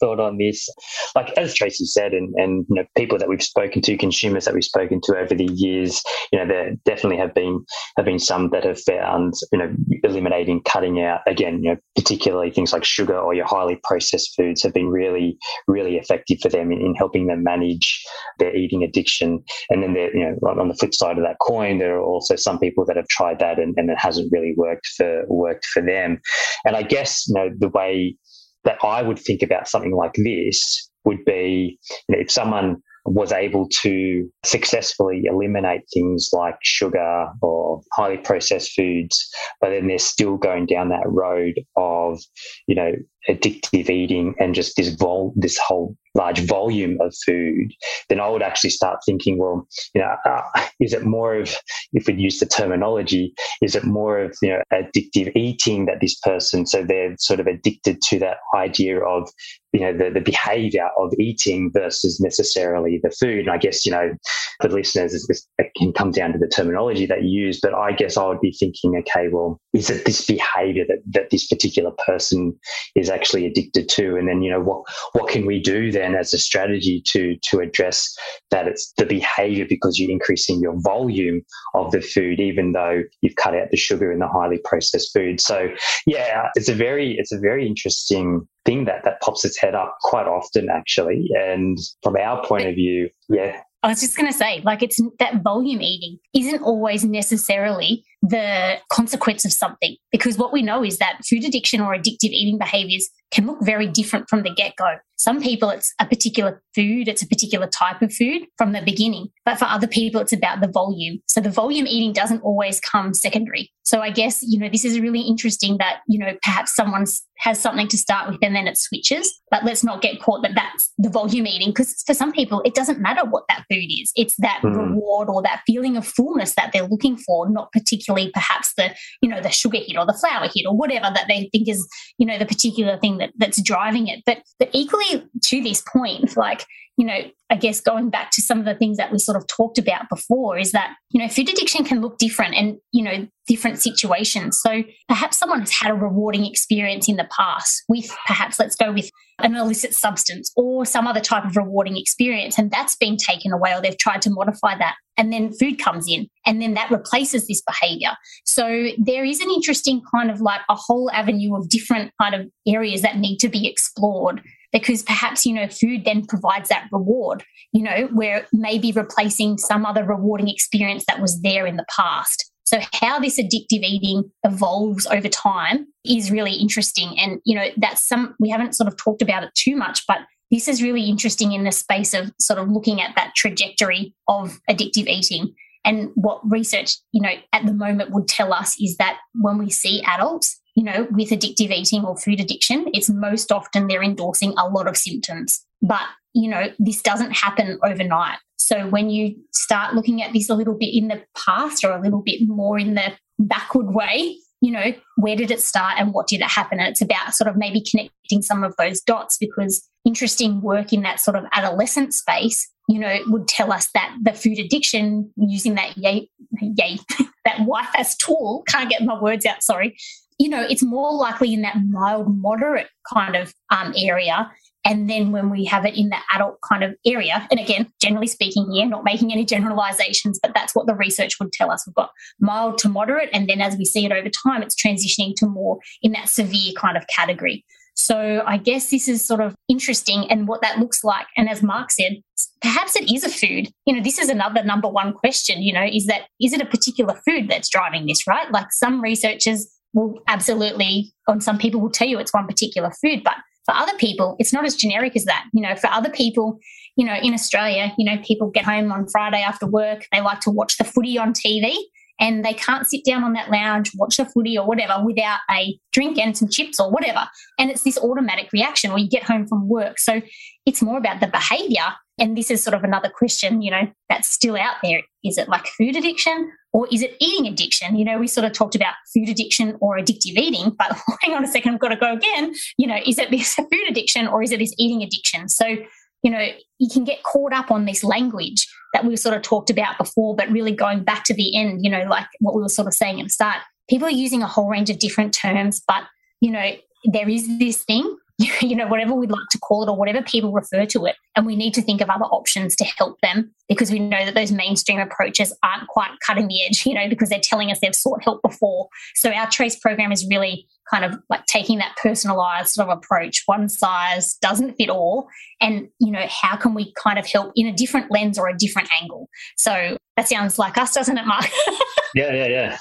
[0.00, 0.68] thought on this.
[1.14, 4.54] Like as Tracy said, and and you know people that we've spoken to, consumers that
[4.54, 6.02] we've spoken to over the years,
[6.32, 7.64] you know there definitely have been
[7.96, 12.50] have been some that have found you know eliminating, cutting out again, you know particularly
[12.50, 15.36] things like sugar or your highly processed foods have been really
[15.66, 18.04] really effective for them in, in helping them manage
[18.38, 21.78] their eating addiction and then there, you know, on the flip side of that coin,
[21.78, 24.86] there are also some people that have tried that and, and it hasn't really worked
[24.96, 26.20] for worked for them.
[26.64, 28.16] And I guess you know the way
[28.64, 31.78] that I would think about something like this would be
[32.08, 38.72] you know, if someone was able to successfully eliminate things like sugar or highly processed
[38.72, 39.30] foods,
[39.60, 42.18] but then they're still going down that road of,
[42.66, 42.92] you know,
[43.28, 47.72] addictive eating and just this vol- this whole large volume of food,
[48.08, 50.42] then I would actually start thinking, well, you know, uh,
[50.80, 51.54] is it more of,
[51.92, 56.18] if we use the terminology, is it more of you know addictive eating that this
[56.20, 59.28] person, so they're sort of addicted to that idea of
[59.72, 63.40] you know the, the behavior of eating versus necessarily the food?
[63.40, 64.14] And i guess you know
[64.60, 68.16] for listeners it can come down to the terminology that you use but i guess
[68.16, 72.56] i would be thinking okay well is it this behavior that, that this particular person
[72.94, 76.32] is actually addicted to and then you know what what can we do then as
[76.34, 78.14] a strategy to to address
[78.50, 78.68] that?
[78.68, 81.40] It's the behavior because you're increasing your volume
[81.74, 85.40] of the food even though you've cut out the sugar in the highly processed food.
[85.40, 85.68] So
[86.06, 89.96] yeah it's a very it's a very interesting thing that that pops its head up
[90.02, 91.28] quite often actually.
[91.34, 93.60] And from our point of view yeah.
[93.82, 98.78] I was just going to say, like, it's that volume eating isn't always necessarily the
[98.90, 103.08] consequence of something because what we know is that food addiction or addictive eating behaviors
[103.30, 104.96] can look very different from the get go.
[105.16, 109.28] Some people, it's a particular food, it's a particular type of food from the beginning.
[109.44, 111.20] But for other people, it's about the volume.
[111.26, 113.72] So the volume eating doesn't always come secondary.
[113.82, 117.06] So I guess, you know, this is really interesting that, you know, perhaps someone
[117.38, 119.32] has something to start with and then it switches.
[119.50, 122.74] But let's not get caught that that's the volume eating because for some people, it
[122.74, 124.12] doesn't matter what that food is.
[124.16, 124.76] It's that mm.
[124.76, 127.72] reward or that feeling of fullness that they're looking for, not
[128.06, 131.26] particularly perhaps the, you know, the sugar hit or the flour hit or whatever that
[131.28, 131.86] they think is,
[132.18, 134.22] you know, the particular thing that, that's driving it.
[134.24, 136.64] But but equally to this point, like,
[136.96, 137.18] you know,
[137.50, 140.08] I guess going back to some of the things that we sort of talked about
[140.08, 144.58] before is that, you know, food addiction can look different and, you know, different situations.
[144.60, 148.92] So perhaps someone has had a rewarding experience in the past with perhaps, let's go
[148.92, 153.52] with an illicit substance or some other type of rewarding experience, and that's been taken
[153.52, 154.94] away or they've tried to modify that.
[155.18, 158.16] And then food comes in and then that replaces this behavior.
[158.44, 162.46] So there is an interesting kind of like a whole avenue of different kind of
[162.66, 164.40] areas that need to be explored
[164.76, 169.86] because perhaps, you know, food then provides that reward, you know, where maybe replacing some
[169.86, 172.52] other rewarding experience that was there in the past.
[172.64, 177.18] So how this addictive eating evolves over time is really interesting.
[177.18, 180.18] And, you know, that's some, we haven't sort of talked about it too much, but
[180.50, 184.60] this is really interesting in the space of sort of looking at that trajectory of
[184.68, 185.54] addictive eating.
[185.86, 189.70] And what research, you know, at the moment would tell us is that when we
[189.70, 194.54] see adults, you know, with addictive eating or food addiction, it's most often they're endorsing
[194.58, 195.64] a lot of symptoms.
[195.80, 196.02] But,
[196.34, 198.38] you know, this doesn't happen overnight.
[198.56, 202.00] So when you start looking at this a little bit in the past or a
[202.00, 206.26] little bit more in the backward way, you know, where did it start and what
[206.26, 206.78] did it happen?
[206.78, 211.02] And it's about sort of maybe connecting some of those dots because interesting work in
[211.02, 215.74] that sort of adolescent space, you know, would tell us that the food addiction using
[215.76, 216.28] that yay,
[216.60, 216.98] yay,
[217.46, 219.96] that YFAS tool, can't get my words out, sorry,
[220.38, 224.50] you know, it's more likely in that mild, moderate kind of um, area.
[224.84, 228.28] And then when we have it in the adult kind of area, and again, generally
[228.28, 231.84] speaking here, not making any generalizations, but that's what the research would tell us.
[231.86, 233.30] We've got mild to moderate.
[233.32, 236.72] And then as we see it over time, it's transitioning to more in that severe
[236.76, 237.64] kind of category.
[237.94, 241.26] So I guess this is sort of interesting and what that looks like.
[241.36, 242.18] And as Mark said,
[242.60, 243.70] perhaps it is a food.
[243.86, 246.66] You know, this is another number one question, you know, is that, is it a
[246.66, 248.52] particular food that's driving this, right?
[248.52, 253.22] Like some researchers will absolutely, on some people will tell you it's one particular food,
[253.24, 253.34] but
[253.64, 255.44] for other people, it's not as generic as that.
[255.52, 256.58] You know, for other people,
[256.96, 260.40] you know, in Australia, you know, people get home on Friday after work, they like
[260.40, 261.76] to watch the footy on TV
[262.18, 265.78] and they can't sit down on that lounge, watch a footy or whatever without a
[265.92, 267.26] drink and some chips or whatever.
[267.58, 269.98] And it's this automatic reaction, or you get home from work.
[269.98, 270.22] So
[270.64, 271.94] it's more about the behavior.
[272.18, 275.02] And this is sort of another question, you know, that's still out there.
[275.22, 277.96] Is it like food addiction or is it eating addiction?
[277.96, 281.42] You know, we sort of talked about food addiction or addictive eating, but hang on
[281.42, 282.52] a second, I've got to go again.
[282.76, 285.48] You know, is it this food addiction or is it this eating addiction?
[285.48, 285.76] So
[286.22, 286.44] you know,
[286.78, 290.34] you can get caught up on this language that we sort of talked about before,
[290.34, 292.94] but really going back to the end, you know, like what we were sort of
[292.94, 293.58] saying at the start,
[293.88, 296.02] people are using a whole range of different terms, but,
[296.40, 296.72] you know,
[297.04, 298.16] there is this thing
[298.60, 301.16] you know, whatever we'd like to call it or whatever people refer to it.
[301.34, 304.34] And we need to think of other options to help them because we know that
[304.34, 307.94] those mainstream approaches aren't quite cutting the edge, you know, because they're telling us they've
[307.94, 308.88] sought help before.
[309.14, 313.42] So our trace program is really kind of like taking that personalized sort of approach.
[313.46, 315.28] One size doesn't fit all.
[315.60, 318.56] And, you know, how can we kind of help in a different lens or a
[318.56, 319.28] different angle?
[319.56, 321.46] So that sounds like us, doesn't it, Mark?
[322.14, 322.78] yeah, yeah, yeah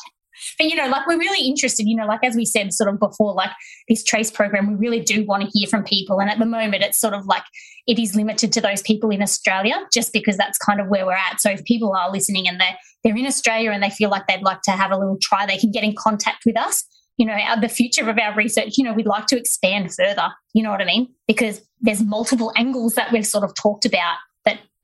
[0.58, 3.00] but you know, like we're really interested, you know, like as we said sort of
[3.00, 3.52] before, like
[3.88, 6.20] this trace program, we really do want to hear from people.
[6.20, 7.44] And at the moment, it's sort of like
[7.88, 11.14] it is limited to those people in Australia, just because that's kind of where we're
[11.14, 11.40] at.
[11.40, 14.42] So if people are listening and they're they're in Australia and they feel like they'd
[14.42, 16.84] like to have a little try, they can get in contact with us.
[17.18, 20.30] You know, the future of our research, you know, we'd like to expand further.
[20.54, 21.14] You know what I mean?
[21.28, 24.16] Because there's multiple angles that we've sort of talked about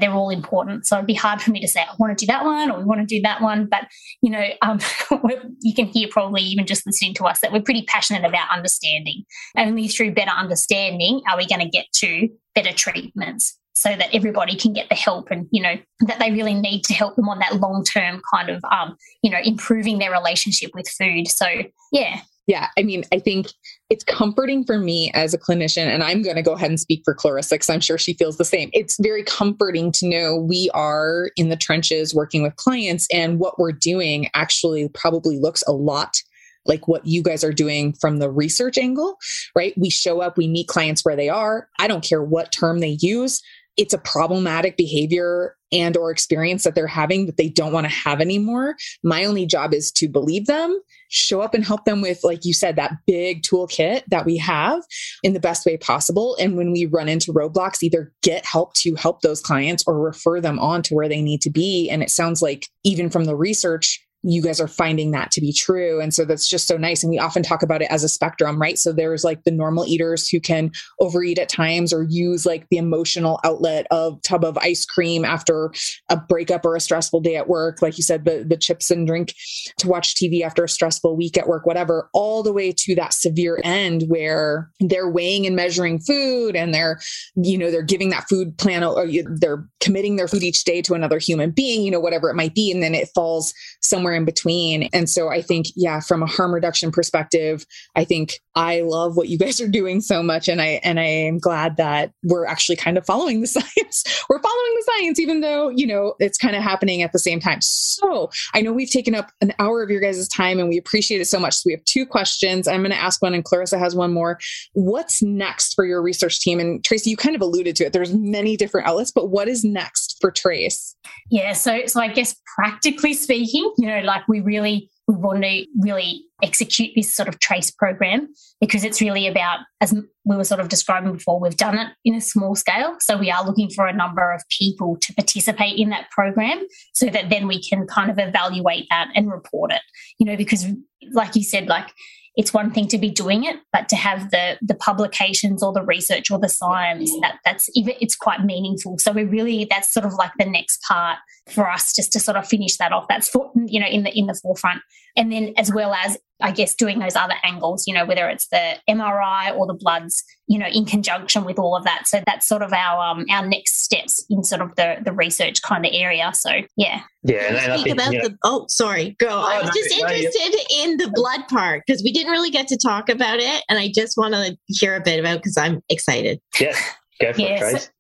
[0.02, 0.86] they're all important.
[0.86, 2.80] So it'd be hard for me to say, I want to do that one or
[2.80, 3.68] we want to do that one.
[3.68, 3.88] But,
[4.22, 4.80] you know, um,
[5.62, 9.24] you can hear probably even just listening to us that we're pretty passionate about understanding.
[9.58, 14.56] Only through better understanding are we going to get to better treatments so that everybody
[14.56, 17.40] can get the help and you know that they really need to help them on
[17.40, 21.48] that long term kind of um you know improving their relationship with food so
[21.92, 23.48] yeah yeah, I mean, I think
[23.90, 27.02] it's comforting for me as a clinician, and I'm going to go ahead and speak
[27.06, 28.70] for Clarissa because I'm sure she feels the same.
[28.74, 33.60] It's very comforting to know we are in the trenches working with clients, and what
[33.60, 36.18] we're doing actually probably looks a lot
[36.66, 39.18] like what you guys are doing from the research angle,
[39.56, 39.74] right?
[39.78, 41.68] We show up, we meet clients where they are.
[41.80, 43.42] I don't care what term they use.
[43.82, 47.94] It's a problematic behavior and or experience that they're having that they don't want to
[47.94, 48.76] have anymore.
[49.04, 50.80] My only job is to believe them
[51.10, 54.82] show up and help them with, like you said, that big toolkit that we have
[55.24, 56.38] in the best way possible.
[56.40, 60.40] And when we run into roadblocks, either get help to help those clients or refer
[60.40, 61.90] them on to where they need to be.
[61.90, 65.52] And it sounds like even from the research, you guys are finding that to be
[65.52, 66.00] true.
[66.00, 67.04] And so that's just so nice.
[67.04, 68.78] And we often talk about it as a spectrum, right?
[68.78, 72.78] So there's like the normal eaters who can overeat at times or use like the
[72.78, 75.74] emotional outlet of tub of ice cream after
[76.10, 77.82] a breakup or a stressful day at work.
[77.82, 79.34] Like you said, the, the chips and drink
[79.78, 83.14] to watch TV after a stressful week at work, whatever, all the way to that
[83.14, 87.00] severe end where they're weighing and measuring food and they're,
[87.36, 89.08] you know, they're giving that food plan or
[89.40, 92.54] they're committing their food each day to another human being, you know, whatever it might
[92.54, 92.72] be.
[92.72, 94.90] And then it falls somewhere somewhere in between.
[94.94, 99.30] And so I think, yeah, from a harm reduction perspective, I think I love what
[99.30, 100.50] you guys are doing so much.
[100.50, 104.24] And I, and I am glad that we're actually kind of following the science.
[104.30, 107.40] we're following the science, even though, you know, it's kind of happening at the same
[107.40, 107.60] time.
[107.62, 111.22] So I know we've taken up an hour of your guys' time and we appreciate
[111.22, 111.56] it so much.
[111.56, 112.68] So we have two questions.
[112.68, 114.38] I'm going to ask one and Clarissa has one more.
[114.74, 116.60] What's next for your research team?
[116.60, 117.94] And Tracy, you kind of alluded to it.
[117.94, 120.96] There's many different outlets, but what is next for Trace?
[121.30, 121.54] Yeah.
[121.54, 126.24] So, so I guess practically speaking, you know, like we really, we want to really
[126.42, 130.70] execute this sort of trace program because it's really about, as we were sort of
[130.70, 132.96] describing before, we've done it in a small scale.
[133.00, 136.62] So we are looking for a number of people to participate in that program
[136.94, 139.82] so that then we can kind of evaluate that and report it,
[140.18, 140.66] you know, because
[141.12, 141.92] like you said, like
[142.36, 145.84] it's one thing to be doing it, but to have the the publications or the
[145.84, 148.98] research or the science that that's even it's quite meaningful.
[149.00, 151.18] So we really that's sort of like the next part
[151.50, 153.08] for us just to sort of finish that off.
[153.10, 154.82] That's for, you know in the in the forefront,
[155.18, 158.48] and then as well as I guess doing those other angles, you know, whether it's
[158.48, 162.08] the MRI or the bloods, you know, in conjunction with all of that.
[162.08, 165.62] So that's sort of our um, our next steps in sort of the the research
[165.62, 166.32] kind of area.
[166.34, 167.48] So yeah, yeah.
[167.48, 169.28] And, and think, about you know, the oh, sorry, go.
[169.30, 172.32] Oh, I was no, just no, interested no, in the blood part because we didn't
[172.32, 175.38] really get to talk about it, and I just want to hear a bit about
[175.38, 176.40] because I'm excited.
[176.60, 176.76] Yeah,
[177.20, 177.86] go for yes.
[177.86, 177.92] it,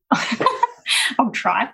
[1.19, 1.69] I'll try.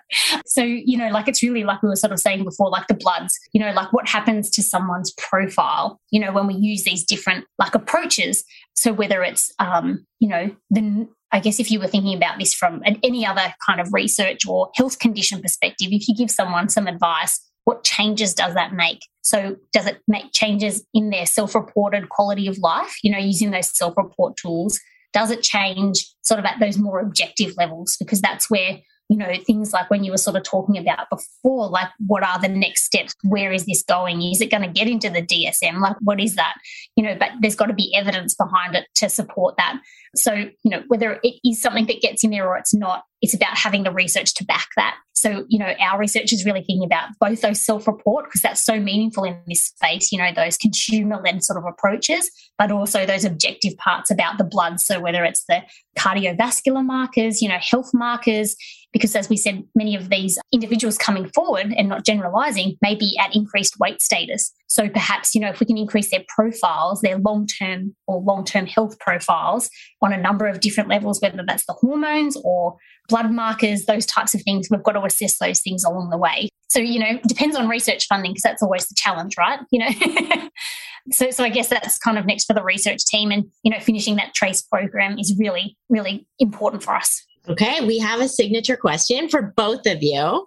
[0.46, 2.94] So, you know, like it's really like we were sort of saying before, like the
[2.94, 7.04] bloods, you know, like what happens to someone's profile, you know, when we use these
[7.04, 8.44] different like approaches.
[8.74, 12.54] So whether it's, um, you know, the I guess if you were thinking about this
[12.54, 16.68] from an, any other kind of research or health condition perspective, if you give someone
[16.70, 19.00] some advice, what changes does that make?
[19.20, 23.50] So, does it make changes in their self reported quality of life, you know, using
[23.50, 24.80] those self report tools?
[25.12, 27.96] Does it change sort of at those more objective levels?
[27.98, 28.78] Because that's where
[29.08, 32.38] you know, things like when you were sort of talking about before, like what are
[32.38, 33.14] the next steps?
[33.24, 34.20] Where is this going?
[34.22, 35.80] Is it going to get into the DSM?
[35.80, 36.54] Like, what is that?
[36.94, 39.80] You know, but there's got to be evidence behind it to support that.
[40.14, 43.34] So, you know, whether it is something that gets in there or it's not, it's
[43.34, 44.96] about having the research to back that.
[45.14, 48.64] So, you know, our research is really thinking about both those self report, because that's
[48.64, 53.04] so meaningful in this space, you know, those consumer led sort of approaches, but also
[53.04, 54.80] those objective parts about the blood.
[54.80, 55.62] So, whether it's the
[55.98, 58.54] cardiovascular markers, you know, health markers,
[58.92, 63.18] because as we said, many of these individuals coming forward and not generalizing may be
[63.18, 64.52] at increased weight status.
[64.66, 68.44] So perhaps, you know, if we can increase their profiles, their long term or long
[68.44, 69.70] term health profiles
[70.02, 72.76] on a number of different levels, whether that's the hormones or
[73.08, 76.48] blood markers, those types of things, we've got to assess those things along the way.
[76.68, 79.60] So, you know, depends on research funding because that's always the challenge, right?
[79.70, 80.48] You know,
[81.12, 83.80] so, so I guess that's kind of next for the research team and, you know,
[83.80, 87.24] finishing that trace program is really, really important for us.
[87.48, 90.46] Okay, we have a signature question for both of you,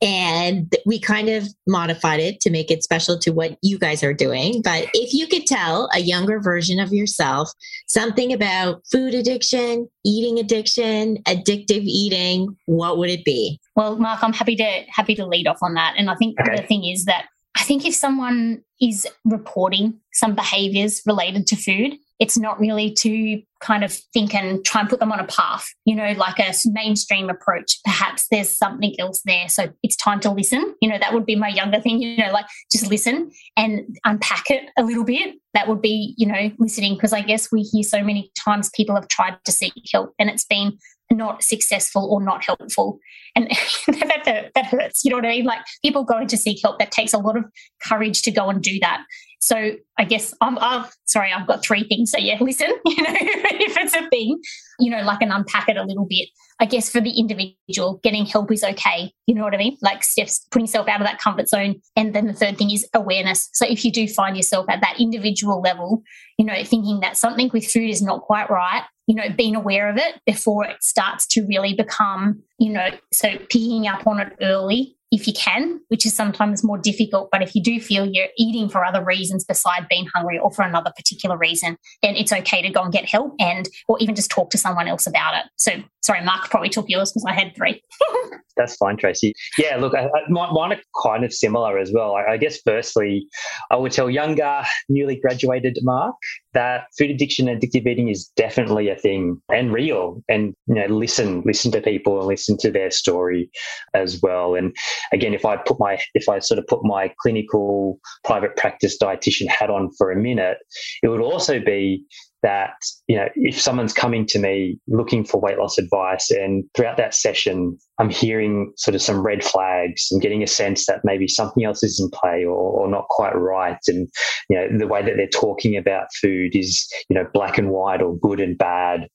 [0.00, 4.12] and we kind of modified it to make it special to what you guys are
[4.12, 4.60] doing.
[4.62, 7.50] But if you could tell a younger version of yourself
[7.86, 13.60] something about food addiction, eating addiction, addictive eating, what would it be?
[13.76, 15.94] Well, Mark, I'm happy to happy to lead off on that.
[15.96, 16.56] And I think okay.
[16.56, 21.96] the thing is that I think if someone is reporting some behaviors related to food,
[22.22, 25.68] it's not really to kind of think and try and put them on a path,
[25.84, 27.80] you know, like a mainstream approach.
[27.84, 29.48] Perhaps there's something else there.
[29.48, 30.76] So it's time to listen.
[30.80, 34.44] You know, that would be my younger thing, you know, like just listen and unpack
[34.50, 35.34] it a little bit.
[35.54, 36.94] That would be, you know, listening.
[36.94, 40.30] Because I guess we hear so many times people have tried to seek help and
[40.30, 40.78] it's been
[41.10, 43.00] not successful or not helpful.
[43.34, 43.50] And
[43.88, 45.04] that, that hurts.
[45.04, 45.44] You know what I mean?
[45.44, 47.44] Like people going to seek help, that takes a lot of
[47.82, 49.02] courage to go and do that.
[49.42, 52.12] So I guess I'm, I'm sorry, I've got three things.
[52.12, 54.40] So yeah, listen, you know, if it's a thing,
[54.78, 56.28] you know, like and unpack it a little bit.
[56.60, 59.12] I guess for the individual, getting help is okay.
[59.26, 59.78] You know what I mean?
[59.82, 61.80] Like steps, putting yourself out of that comfort zone.
[61.96, 63.50] And then the third thing is awareness.
[63.52, 66.04] So if you do find yourself at that individual level,
[66.38, 69.90] you know, thinking that something with food is not quite right, you know, being aware
[69.90, 74.32] of it before it starts to really become, you know, so picking up on it
[74.40, 77.28] early if you can, which is sometimes more difficult.
[77.30, 80.62] But if you do feel you're eating for other reasons beside being hungry or for
[80.62, 84.30] another particular reason, then it's okay to go and get help and or even just
[84.30, 85.44] talk to someone else about it.
[85.56, 85.72] So
[86.02, 87.82] sorry, Mark probably took yours because I had three.
[88.56, 89.32] That's fine, Tracy.
[89.56, 92.14] Yeah, look, I, I, mine are kind of similar as well.
[92.14, 93.26] I, I guess firstly,
[93.70, 96.16] I would tell younger, newly graduated Mark
[96.52, 100.22] that food addiction and addictive eating is definitely a thing and real.
[100.28, 103.50] And you know, listen, listen to people and listen to their story
[103.94, 104.54] as well.
[104.54, 104.76] And
[105.12, 109.48] again, if I put my if I sort of put my clinical private practice dietitian
[109.48, 110.58] hat on for a minute,
[111.02, 112.04] it would also be
[112.42, 112.74] that,
[113.06, 117.14] you know, if someone's coming to me looking for weight loss advice and throughout that
[117.14, 121.64] session, I'm hearing sort of some red flags and getting a sense that maybe something
[121.64, 123.78] else is in play or, or not quite right.
[123.86, 124.08] And,
[124.50, 128.02] you know, the way that they're talking about food is, you know, black and white
[128.02, 129.08] or good and bad,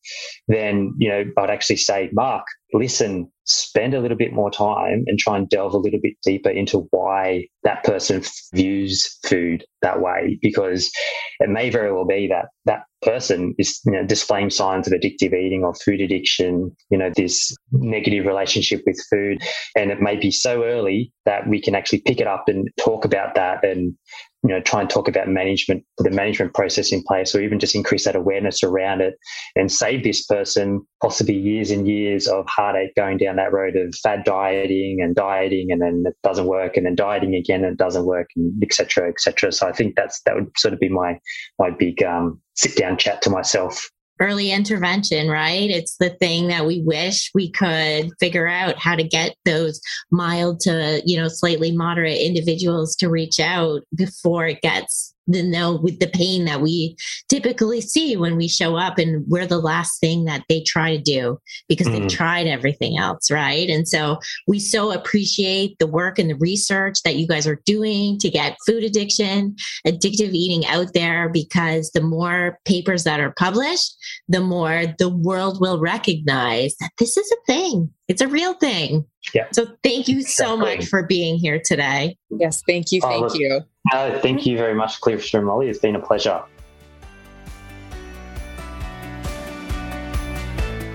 [0.47, 5.17] then, you know, I'd actually say, Mark, listen, spend a little bit more time and
[5.17, 8.21] try and delve a little bit deeper into why that person
[8.53, 10.91] views food that way because
[11.39, 15.33] it may very well be that that person is you know, displaying signs of addictive
[15.33, 19.41] eating or food addiction you know this negative relationship with food.
[19.75, 23.05] And it may be so early that we can actually pick it up and talk
[23.05, 23.95] about that and
[24.43, 27.59] you know try and talk about management put a management process in place or even
[27.59, 29.15] just increase that awareness around it
[29.55, 33.93] and save this person possibly years and years of heartache going down that road of
[33.95, 37.77] fad dieting and dieting and then it doesn't work and then dieting again and it
[37.77, 41.17] doesn't work and etc etc so i think that's that would sort of be my
[41.57, 45.69] my big um, sit down chat to myself early intervention, right?
[45.69, 50.59] It's the thing that we wish we could figure out how to get those mild
[50.61, 55.99] to, you know, slightly moderate individuals to reach out before it gets the know with
[55.99, 56.95] the pain that we
[57.29, 61.01] typically see when we show up and we're the last thing that they try to
[61.01, 61.93] do because mm.
[61.93, 64.17] they've tried everything else right and so
[64.47, 68.57] we so appreciate the work and the research that you guys are doing to get
[68.65, 69.55] food addiction
[69.85, 73.95] addictive eating out there because the more papers that are published
[74.27, 79.05] the more the world will recognize that this is a thing it's a real thing
[79.33, 83.61] yeah so thank you so much for being here today yes thank you thank you
[83.93, 85.69] uh, thank you very much, Clarissa and Molly.
[85.69, 86.43] It's been a pleasure.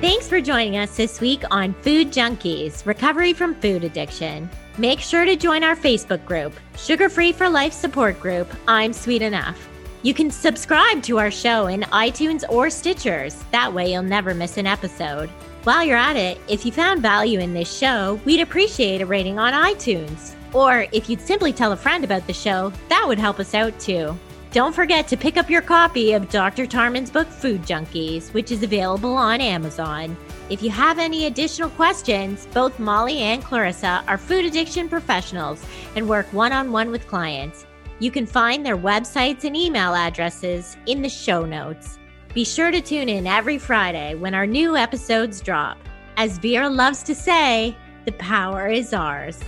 [0.01, 4.51] Thanks for joining us this week on Food Junkies Recovery from Food Addiction.
[4.77, 9.23] Make sure to join our Facebook group, Sugar Free for Life support group, I'm Sweet
[9.23, 9.69] Enough.
[10.03, 13.49] You can subscribe to our show in iTunes or Stitchers.
[13.53, 15.31] That way, you'll never miss an episode.
[15.65, 19.39] While you're at it, if you found value in this show, we'd appreciate a rating
[19.39, 20.35] on iTunes.
[20.53, 23.79] Or if you'd simply tell a friend about the show, that would help us out
[23.79, 24.19] too.
[24.51, 26.67] Don't forget to pick up your copy of Dr.
[26.67, 30.17] Tarman's book, Food Junkies, which is available on Amazon.
[30.51, 36.09] If you have any additional questions, both Molly and Clarissa are food addiction professionals and
[36.09, 37.67] work one on one with clients.
[38.01, 42.01] You can find their websites and email addresses in the show notes.
[42.35, 45.77] Be sure to tune in every Friday when our new episodes drop.
[46.17, 47.77] As Vera loves to say,
[48.07, 49.39] the power is ours.